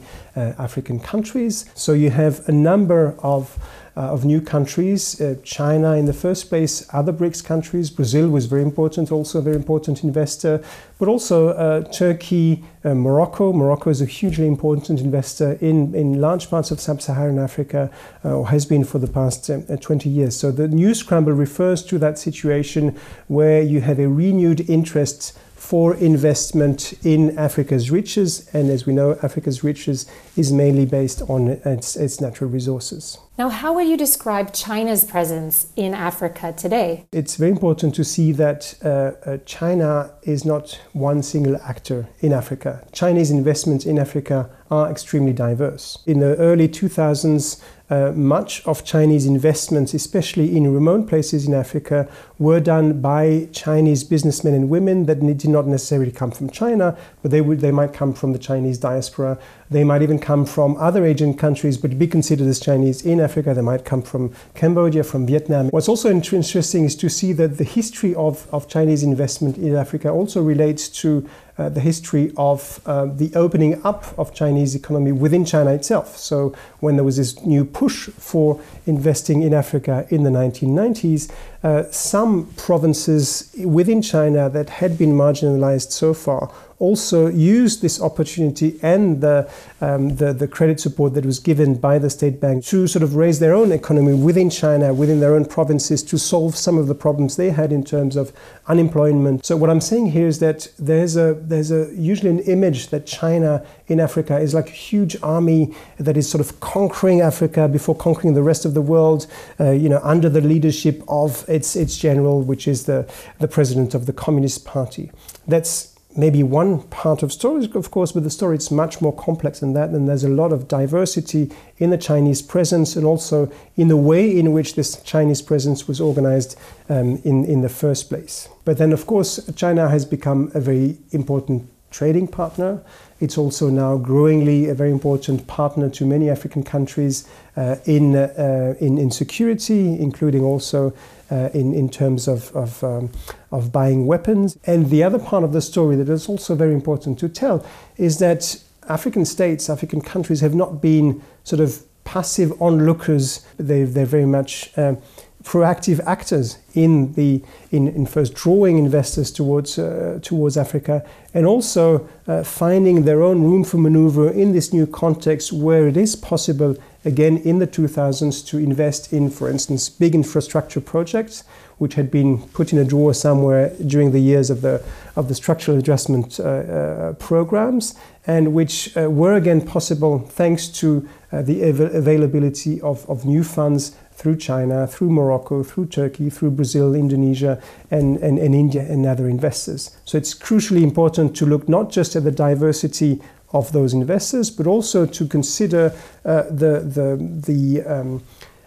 African 0.68 1.00
countries. 1.00 1.66
So 1.74 1.92
you 1.94 2.12
have 2.12 2.48
a 2.48 2.52
number 2.52 3.16
of 3.24 3.58
of 4.04 4.24
new 4.26 4.40
countries. 4.40 5.20
Uh, 5.20 5.36
China 5.44 5.94
in 5.94 6.06
the 6.06 6.14
first 6.14 6.50
place, 6.50 6.88
other 6.94 7.12
BRICS 7.12 7.44
countries. 7.44 7.90
Brazil 7.90 8.30
was 8.30 8.46
very 8.46 8.62
important, 8.62 9.12
also 9.12 9.40
a 9.40 9.42
very 9.42 9.56
important 9.56 10.04
investor, 10.04 10.64
but 10.98 11.08
also 11.08 11.50
uh, 11.50 11.82
Turkey, 11.92 12.64
uh, 12.84 12.94
Morocco. 12.94 13.52
Morocco 13.52 13.90
is 13.90 14.02
a 14.02 14.06
hugely 14.06 14.48
important 14.48 15.02
investor 15.02 15.54
in, 15.62 15.94
in 15.94 16.22
large 16.22 16.50
parts 16.50 16.72
of 16.72 16.80
sub 16.80 17.02
Saharan 17.02 17.40
Africa, 17.40 17.92
uh, 18.24 18.38
or 18.38 18.48
has 18.50 18.66
been 18.66 18.84
for 18.84 19.00
the 19.00 19.08
past 19.08 19.50
uh, 19.50 19.60
20 19.78 20.10
years. 20.10 20.36
So 20.36 20.52
the 20.52 20.68
news 20.68 21.00
scramble 21.00 21.34
refers 21.34 21.84
to 21.86 21.98
that 22.00 22.18
situation 22.18 22.98
where 23.28 23.62
you 23.62 23.82
have 23.82 24.00
a 24.00 24.08
renewed 24.08 24.70
interest 24.70 25.38
for 25.56 25.94
investment 25.96 26.94
in 27.04 27.38
Africa's 27.38 27.92
riches. 27.92 28.50
And 28.54 28.70
as 28.70 28.86
we 28.86 28.94
know, 28.94 29.20
Africa's 29.22 29.62
riches 29.62 30.06
is 30.38 30.54
mainly 30.54 30.86
based 30.86 31.22
on 31.24 31.50
its, 31.50 31.98
its 31.98 32.22
natural 32.22 32.50
resources. 32.50 33.18
Now, 33.40 33.48
how 33.48 33.72
would 33.72 33.88
you 33.88 33.96
describe 33.96 34.52
China's 34.52 35.06
presence 35.06 35.72
in 35.78 35.94
Africa 35.94 36.52
today? 36.52 37.08
It's 37.14 37.38
very 37.38 37.52
important 37.52 37.96
to 37.96 38.04
see 38.04 38.34
that 38.34 38.74
uh, 38.84 39.14
uh, 39.26 39.38
China 39.46 40.12
is 40.24 40.44
not 40.44 40.78
one 40.92 41.24
single 41.24 41.56
actor 41.62 42.10
in 42.20 42.34
Africa. 42.34 42.86
Chinese 42.92 43.32
investments 43.32 43.86
in 43.86 43.98
Africa 43.98 44.50
are 44.70 44.92
extremely 44.92 45.32
diverse. 45.32 46.00
In 46.06 46.20
the 46.20 46.36
early 46.36 46.68
2000s, 46.68 47.64
uh, 47.90 48.12
much 48.16 48.66
of 48.66 48.86
Chinese 48.86 49.26
investments, 49.26 49.94
especially 49.94 50.56
in 50.56 50.72
remote 50.74 51.08
places 51.08 51.48
in 51.48 51.54
Africa, 51.54 52.08
were 52.38 52.60
done 52.60 53.02
by 53.02 53.48
Chinese 53.52 54.04
businessmen 54.04 54.54
and 54.54 54.70
women 54.70 55.06
that 55.08 55.20
did 55.20 55.50
not 55.50 55.68
necessarily 55.68 56.12
come 56.12 56.32
from 56.32 56.50
China, 56.50 56.98
but 57.22 57.32
they 57.32 57.42
would 57.42 57.60
they 57.62 57.72
might 57.72 57.94
come 57.94 58.14
from 58.14 58.32
the 58.32 58.40
Chinese 58.40 58.78
diaspora. 58.78 59.38
They 59.72 59.84
might 59.84 60.02
even 60.02 60.20
come 60.20 60.46
from 60.46 60.78
other 60.78 61.06
Asian 61.06 61.36
countries, 61.36 61.78
but 61.78 62.00
be 62.00 62.08
considered 62.08 62.48
as 62.48 62.60
Chinese 62.60 63.06
in 63.06 63.20
Africa. 63.20 63.54
They 63.54 63.62
might 63.62 63.86
come 63.86 64.02
from 64.02 64.34
Cambodia, 64.56 65.04
from 65.04 65.28
Vietnam. 65.28 65.70
What's 65.70 65.90
also 65.90 66.10
interesting 66.10 66.86
is 66.86 66.96
to 66.96 67.10
see 67.10 67.34
that 67.34 67.58
the 67.58 67.64
history 67.64 68.16
of, 68.16 68.48
of 68.54 68.68
Chinese 68.68 69.04
investment 69.04 69.58
in 69.58 69.76
Africa 69.76 70.10
also 70.10 70.42
relates 70.42 70.90
to 71.02 71.28
uh, 71.60 71.68
the 71.68 71.82
history 71.82 72.32
of 72.38 72.80
uh, 72.86 73.06
the 73.06 73.30
opening 73.36 73.82
up 73.84 74.18
of 74.18 74.34
Chinese 74.34 74.76
economy 74.76 75.12
within 75.12 75.44
China 75.44 75.74
itself. 75.74 76.18
So 76.18 76.56
when 76.80 76.96
there 76.96 77.04
was 77.04 77.18
this 77.18 77.46
new 77.46 77.66
push 77.80 78.10
for 78.10 78.60
investing 78.86 79.42
in 79.42 79.54
Africa 79.54 80.06
in 80.10 80.24
the 80.24 80.30
1990s, 80.30 81.32
uh, 81.64 81.84
some 81.92 82.46
provinces 82.56 83.54
within 83.64 84.02
China 84.02 84.50
that 84.50 84.70
had 84.70 84.98
been 84.98 85.12
marginalized 85.12 85.92
so 85.92 86.14
far 86.14 86.52
also 86.80 87.28
used 87.28 87.82
this 87.82 88.02
opportunity 88.02 88.80
and 88.82 89.22
the, 89.22 89.50
um, 89.82 90.16
the, 90.16 90.34
the, 90.34 90.48
credit 90.48 90.80
support 90.80 91.14
that 91.14 91.26
was 91.26 91.38
given 91.38 91.76
by 91.76 92.00
the 92.00 92.10
state 92.10 92.40
bank 92.40 92.64
to 92.64 92.88
sort 92.88 93.04
of 93.04 93.16
raise 93.16 93.40
their 93.40 93.54
own 93.54 93.72
economy 93.72 94.14
within 94.14 94.50
China, 94.50 94.94
within 94.94 95.20
their 95.20 95.36
own 95.36 95.44
provinces, 95.46 96.02
to 96.02 96.18
solve 96.18 96.56
some 96.56 96.78
of 96.78 96.88
the 96.88 96.96
problems 96.96 97.36
they 97.36 97.50
had 97.50 97.72
in 97.72 97.84
terms 97.84 98.16
of 98.16 98.32
unemployment. 98.68 99.46
So 99.46 99.58
what 99.58 99.70
I'm 99.70 99.82
saying 99.82 100.12
here 100.12 100.28
is 100.28 100.40
that 100.40 100.70
there's 100.80 101.18
a 101.18 101.34
there's 101.34 101.72
a 101.72 101.94
usually 101.94 102.30
an 102.30 102.40
image 102.40 102.88
that 102.88 103.06
China 103.06 103.66
in 103.88 104.00
Africa 104.00 104.40
is 104.40 104.54
like 104.54 104.70
a 104.70 104.72
huge 104.72 105.18
army 105.22 105.76
that 105.98 106.16
is 106.16 106.30
sort 106.30 106.40
of 106.42 106.60
conquering 106.62 107.20
Africa 107.22 107.68
before 107.68 107.96
conquering 107.96 108.34
the 108.36 108.44
rest 108.44 108.64
of 108.64 108.74
the 108.74 108.82
world. 108.82 109.28
Uh, 109.60 109.72
you 109.72 109.90
know, 109.90 110.00
under 110.04 110.30
the 110.30 110.42
leadership 110.42 111.04
of 111.08 111.48
its 111.50 111.76
its 111.76 111.98
general, 111.98 112.42
which 112.42 112.68
is 112.68 112.86
the 112.86 113.10
the 113.40 113.48
president 113.48 113.94
of 113.94 114.06
the 114.06 114.14
Communist 114.14 114.66
Party. 114.66 115.12
That's 115.48 115.96
maybe 116.16 116.44
one 116.44 116.82
part 116.84 117.24
of 117.24 117.32
story, 117.32 117.70
of 117.74 117.92
course, 117.92 118.12
but 118.12 118.24
the 118.24 118.30
story 118.30 118.58
is 118.58 118.72
much 118.72 119.02
more 119.02 119.16
complex 119.16 119.60
than 119.60 119.74
that. 119.74 119.90
And 119.90 120.08
there's 120.08 120.24
a 120.24 120.30
lot 120.30 120.52
of 120.52 120.68
diversity 120.68 121.52
in 121.78 121.92
the 121.92 121.98
Chinese 121.98 122.42
presence 122.42 122.96
and 122.96 123.06
also 123.06 123.52
in 123.78 123.88
the 123.88 123.98
way 123.98 124.38
in 124.38 124.52
which 124.52 124.76
this 124.76 125.02
Chinese 125.04 125.42
presence 125.42 125.88
was 125.88 126.02
organized 126.02 126.58
um, 126.90 127.22
in, 127.24 127.46
in 127.46 127.62
the 127.62 127.70
first 127.70 128.10
place. 128.10 128.50
But 128.66 128.78
then, 128.78 128.92
of 128.92 129.06
course, 129.06 129.40
China 129.56 129.90
has 129.90 130.06
become 130.06 130.52
a 130.54 130.60
very 130.60 130.98
important 131.12 131.70
trading 131.92 132.28
partner. 132.28 132.82
It's 133.20 133.38
also 133.38 133.70
now 133.70 133.98
growingly 133.98 134.70
a 134.70 134.74
very 134.74 134.92
important 134.92 135.46
partner 135.48 135.90
to 135.90 136.06
many 136.06 136.30
African 136.30 136.64
countries 136.64 137.28
uh, 137.58 137.76
in, 137.86 138.16
uh, 138.16 138.76
in, 138.80 138.98
in 138.98 139.12
security, 139.12 140.00
including 140.00 140.44
also 140.44 140.94
uh, 141.32 141.50
in, 141.54 141.74
in 141.74 141.90
terms 141.90 142.28
of, 142.28 142.56
of, 142.56 142.84
um, 142.84 143.12
of 143.52 143.72
buying 143.72 144.06
weapons. 144.06 144.58
And 144.66 144.90
the 144.90 145.04
other 145.04 145.20
part 145.20 145.44
of 145.44 145.54
the 145.54 145.62
story 145.62 145.96
that 145.98 146.10
is 146.10 146.30
also 146.30 146.56
very 146.56 146.74
important 146.74 147.20
to 147.20 147.30
tell 147.30 147.66
is 147.98 148.20
that 148.20 148.62
African 148.88 149.26
states, 149.26 149.70
African 149.70 150.02
countries 150.02 150.42
have 150.42 150.56
not 150.56 150.82
been 150.82 151.22
sort 151.44 151.60
of 151.60 151.84
passive 152.04 152.60
onlookers. 152.62 153.46
They, 153.58 153.84
they're 153.84 154.06
very 154.06 154.26
much 154.26 154.72
um, 154.78 154.98
proactive 155.44 156.02
actors 156.06 156.58
in 156.74 157.14
the 157.14 157.42
in, 157.72 157.88
in 157.88 158.06
first 158.06 158.34
drawing 158.34 158.78
investors 158.78 159.32
towards 159.32 159.80
uh, 159.80 160.20
towards 160.22 160.58
Africa 160.58 161.06
and 161.34 161.46
also 161.46 162.08
uh, 162.28 162.44
finding 162.44 163.06
their 163.06 163.24
own 163.24 163.44
room 163.44 163.64
for 163.64 163.78
maneuver 163.78 164.30
in 164.30 164.52
this 164.52 164.74
new 164.74 164.86
context 164.86 165.54
where 165.54 165.88
it 165.88 165.96
is 165.96 166.16
possible 166.16 166.76
again 167.06 167.38
in 167.38 167.60
the 167.60 167.68
2000s 167.68 168.46
to 168.46 168.58
invest 168.58 169.14
in 169.14 169.30
for 169.30 169.50
instance 169.50 169.88
big 169.88 170.14
infrastructure 170.14 170.82
projects 170.82 171.46
which 171.78 171.94
had 171.94 172.12
been 172.12 172.40
put 172.50 172.74
in 172.74 172.80
a 172.80 172.84
drawer 172.84 173.14
somewhere 173.14 173.74
during 173.88 174.12
the 174.12 174.20
years 174.20 174.50
of 174.50 174.62
the 174.62 174.84
of 175.16 175.30
the 175.30 175.36
structural 175.36 175.78
adjustment 175.78 176.40
uh, 176.40 176.44
uh 176.44 177.14
programs 177.14 177.96
and 178.28 178.54
which 178.54 178.96
uh, 178.98 179.10
were 179.10 179.36
again 179.36 179.62
possible 179.62 180.20
thanks 180.20 180.68
to 180.68 181.08
uh, 181.32 181.42
the 181.42 181.64
av- 181.64 181.80
availability 181.80 182.82
of, 182.82 183.10
of 183.10 183.26
new 183.26 183.44
funds 183.44 183.96
through 184.20 184.36
China, 184.36 184.86
through 184.86 185.10
Morocco, 185.10 185.64
through 185.64 185.86
Turkey, 185.86 186.30
through 186.30 186.52
Brazil, 186.52 186.94
Indonesia, 186.94 187.62
and, 187.90 188.18
and, 188.18 188.38
and 188.38 188.54
India, 188.54 188.82
and 188.82 189.06
other 189.06 189.30
investors. 189.30 189.96
So 190.04 190.18
it's 190.18 190.36
crucially 190.36 190.84
important 190.84 191.38
to 191.38 191.46
look 191.46 191.70
not 191.70 191.90
just 191.90 192.18
at 192.18 192.26
the 192.26 192.32
diversity 192.32 193.22
of 193.54 193.72
those 193.72 193.94
investors, 193.94 194.52
but 194.52 194.68
also 194.68 195.06
to 195.06 195.26
consider 195.26 195.94
uh, 196.26 196.44
the, 196.50 196.82
the, 196.82 197.18
the, 197.48 197.82
um, 197.84 198.22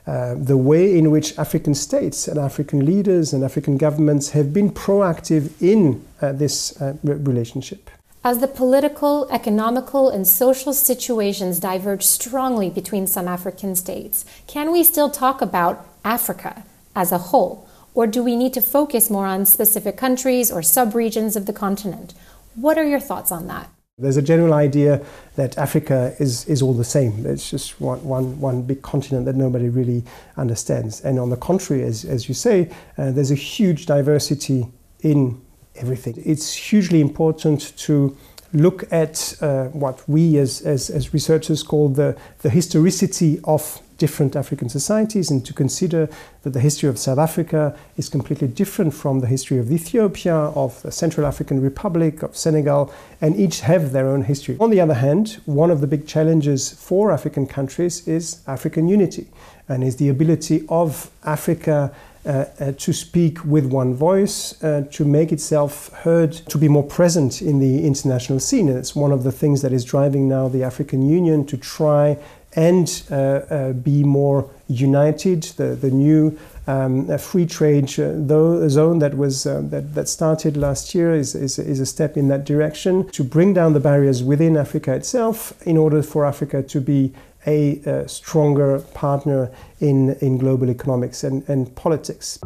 uh, 0.06 0.34
the 0.38 0.56
way 0.56 0.98
in 0.98 1.10
which 1.10 1.38
African 1.38 1.74
states 1.74 2.28
and 2.28 2.38
African 2.38 2.86
leaders 2.86 3.34
and 3.34 3.44
African 3.44 3.76
governments 3.76 4.30
have 4.30 4.54
been 4.54 4.70
proactive 4.70 5.52
in 5.60 6.02
uh, 6.22 6.32
this 6.32 6.80
uh, 6.80 6.96
relationship. 7.02 7.90
As 8.24 8.38
the 8.38 8.46
political, 8.46 9.28
economical, 9.32 10.08
and 10.08 10.28
social 10.28 10.72
situations 10.72 11.58
diverge 11.58 12.04
strongly 12.04 12.70
between 12.70 13.08
some 13.08 13.26
African 13.26 13.74
states, 13.74 14.24
can 14.46 14.70
we 14.70 14.85
still 14.85 15.11
talk 15.11 15.42
about 15.42 15.85
Africa 16.04 16.62
as 16.94 17.11
a 17.11 17.18
whole? 17.18 17.68
Or 17.94 18.06
do 18.06 18.22
we 18.22 18.37
need 18.37 18.52
to 18.54 18.61
focus 18.61 19.11
more 19.11 19.26
on 19.26 19.44
specific 19.44 19.96
countries 19.96 20.52
or 20.52 20.61
subregions 20.61 21.35
of 21.35 21.46
the 21.46 21.52
continent? 21.52 22.14
What 22.54 22.78
are 22.78 22.87
your 22.87 23.00
thoughts 23.00 23.32
on 23.32 23.48
that? 23.48 23.68
There's 23.98 24.16
a 24.16 24.22
general 24.22 24.54
idea 24.54 25.04
that 25.35 25.58
Africa 25.58 26.14
is, 26.20 26.46
is 26.46 26.62
all 26.62 26.74
the 26.74 26.85
same. 26.85 27.26
It's 27.26 27.50
just 27.50 27.80
one, 27.80 28.04
one, 28.04 28.38
one 28.40 28.62
big 28.62 28.82
continent 28.82 29.26
that 29.26 29.35
nobody 29.35 29.68
really 29.68 30.04
understands. 30.37 31.00
And 31.00 31.18
on 31.18 31.30
the 31.30 31.37
contrary, 31.37 31.82
as, 31.82 32.04
as 32.04 32.28
you 32.28 32.35
say, 32.35 32.70
uh, 32.96 33.11
there's 33.11 33.32
a 33.32 33.35
huge 33.35 33.87
diversity 33.87 34.68
in 35.00 35.40
everything. 35.76 36.22
It's 36.24 36.52
hugely 36.52 37.00
important 37.00 37.76
to 37.78 38.16
look 38.52 38.85
at 38.92 39.35
uh, 39.40 39.66
what 39.68 40.06
we 40.06 40.37
as, 40.37 40.61
as, 40.62 40.90
as, 40.90 41.14
researchers 41.14 41.62
call 41.62 41.88
the, 41.88 42.16
the 42.42 42.50
historicity 42.50 43.40
of 43.44 43.80
different 43.96 44.35
African 44.37 44.68
societies 44.68 45.30
and 45.30 45.46
to 45.46 45.52
consider 45.54 46.08
that 46.42 46.50
the 46.50 46.61
history 46.61 46.88
of 46.88 46.98
South 46.98 47.18
Africa 47.18 47.74
is 47.96 48.08
completely 48.08 48.48
different 48.48 48.92
from 48.92 49.20
the 49.20 49.26
history 49.26 49.58
of 49.58 49.70
Ethiopia, 49.70 50.35
of 50.35 50.82
the 50.82 50.90
Central 50.90 51.24
African 51.26 51.62
Republic, 51.62 52.22
of 52.22 52.37
Senegal, 52.37 52.92
and 53.20 53.38
each 53.38 53.61
have 53.61 53.92
their 53.92 54.08
own 54.08 54.22
history. 54.22 54.56
On 54.61 54.70
the 54.70 54.80
other 54.80 54.94
hand, 54.94 55.40
one 55.46 55.70
of 55.70 55.80
the 55.80 55.87
big 55.87 56.06
challenges 56.06 56.72
for 56.72 57.12
African 57.12 57.46
countries 57.46 58.06
is 58.08 58.42
African 58.46 58.88
unity 58.88 59.28
and 59.68 59.85
is 59.85 59.96
the 59.96 60.08
ability 60.08 60.66
of 60.68 61.11
Africa 61.24 61.94
to 62.24 62.92
speak 62.92 63.44
with 63.44 63.66
one 63.66 63.94
voice, 63.94 64.62
uh, 64.62 64.87
to 64.92 65.04
make 65.04 65.32
itself 65.32 65.88
heard, 65.88 66.32
to 66.32 66.58
be 66.58 66.68
more 66.68 66.85
present 66.85 67.42
in 67.42 67.58
the 67.58 67.85
international 67.85 68.38
scene. 68.38 68.68
And 68.68 68.78
it's 68.78 68.94
one 68.94 69.12
of 69.12 69.24
the 69.24 69.32
things 69.32 69.62
that 69.62 69.72
is 69.72 69.85
driving 69.85 70.28
now 70.28 70.48
the 70.48 70.62
African 70.62 71.08
Union 71.08 71.44
to 71.46 71.56
try 71.56 72.16
and 72.54 73.02
uh, 73.11 73.14
uh, 73.14 73.72
be 73.72 74.04
more 74.04 74.48
united. 74.68 75.42
The, 75.42 75.74
the 75.74 75.90
new 75.90 76.38
um, 76.66 77.18
free 77.18 77.46
trade 77.46 77.85
uh, 77.98 78.68
zone 78.68 78.98
that 79.00 79.16
was 79.16 79.44
that, 79.44 79.94
that 79.94 80.08
started 80.08 80.56
last 80.56 80.94
year 80.94 81.14
is, 81.14 81.35
is, 81.35 81.58
is 81.58 81.80
a 81.80 81.87
step 81.87 82.16
in 82.16 82.28
that 82.28 82.44
direction 82.44 83.08
to 83.08 83.24
bring 83.24 83.52
down 83.54 83.72
the 83.72 83.80
barriers 83.80 84.22
within 84.22 84.56
Africa 84.56 84.94
itself 84.94 85.54
in 85.66 85.76
order 85.76 86.02
for 86.02 86.24
Africa 86.24 86.62
to 86.62 86.80
be 86.80 87.12
a, 87.46 87.78
a 87.81 88.09
stronger 88.09 88.81
partner 88.94 89.50
in, 89.81 90.16
in 90.20 90.38
global 90.38 90.70
economics 90.70 91.24
and, 91.24 91.48
and 91.48 91.74
politics. 91.74 92.38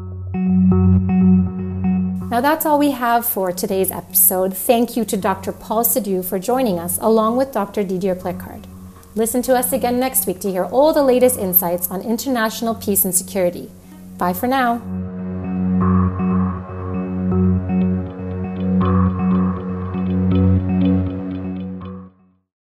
Now, 2.28 2.40
that's 2.40 2.66
all 2.66 2.78
we 2.78 2.90
have 2.90 3.24
for 3.24 3.52
today's 3.52 3.90
episode. 3.90 4.56
Thank 4.56 4.96
you 4.96 5.04
to 5.04 5.16
Dr. 5.16 5.52
Paul 5.52 5.84
Sidhu 5.84 6.24
for 6.24 6.38
joining 6.38 6.78
us, 6.78 6.98
along 7.00 7.36
with 7.36 7.52
Dr. 7.52 7.84
Didier 7.84 8.16
Plécard. 8.16 8.64
Listen 9.14 9.42
to 9.42 9.56
us 9.56 9.72
again 9.72 9.98
next 10.00 10.26
week 10.26 10.40
to 10.40 10.50
hear 10.50 10.64
all 10.64 10.92
the 10.92 11.02
latest 11.02 11.38
insights 11.38 11.90
on 11.90 12.02
international 12.02 12.74
peace 12.74 13.04
and 13.04 13.14
security. 13.14 13.70
Bye 14.18 14.32
for 14.32 14.46
now. 14.46 14.82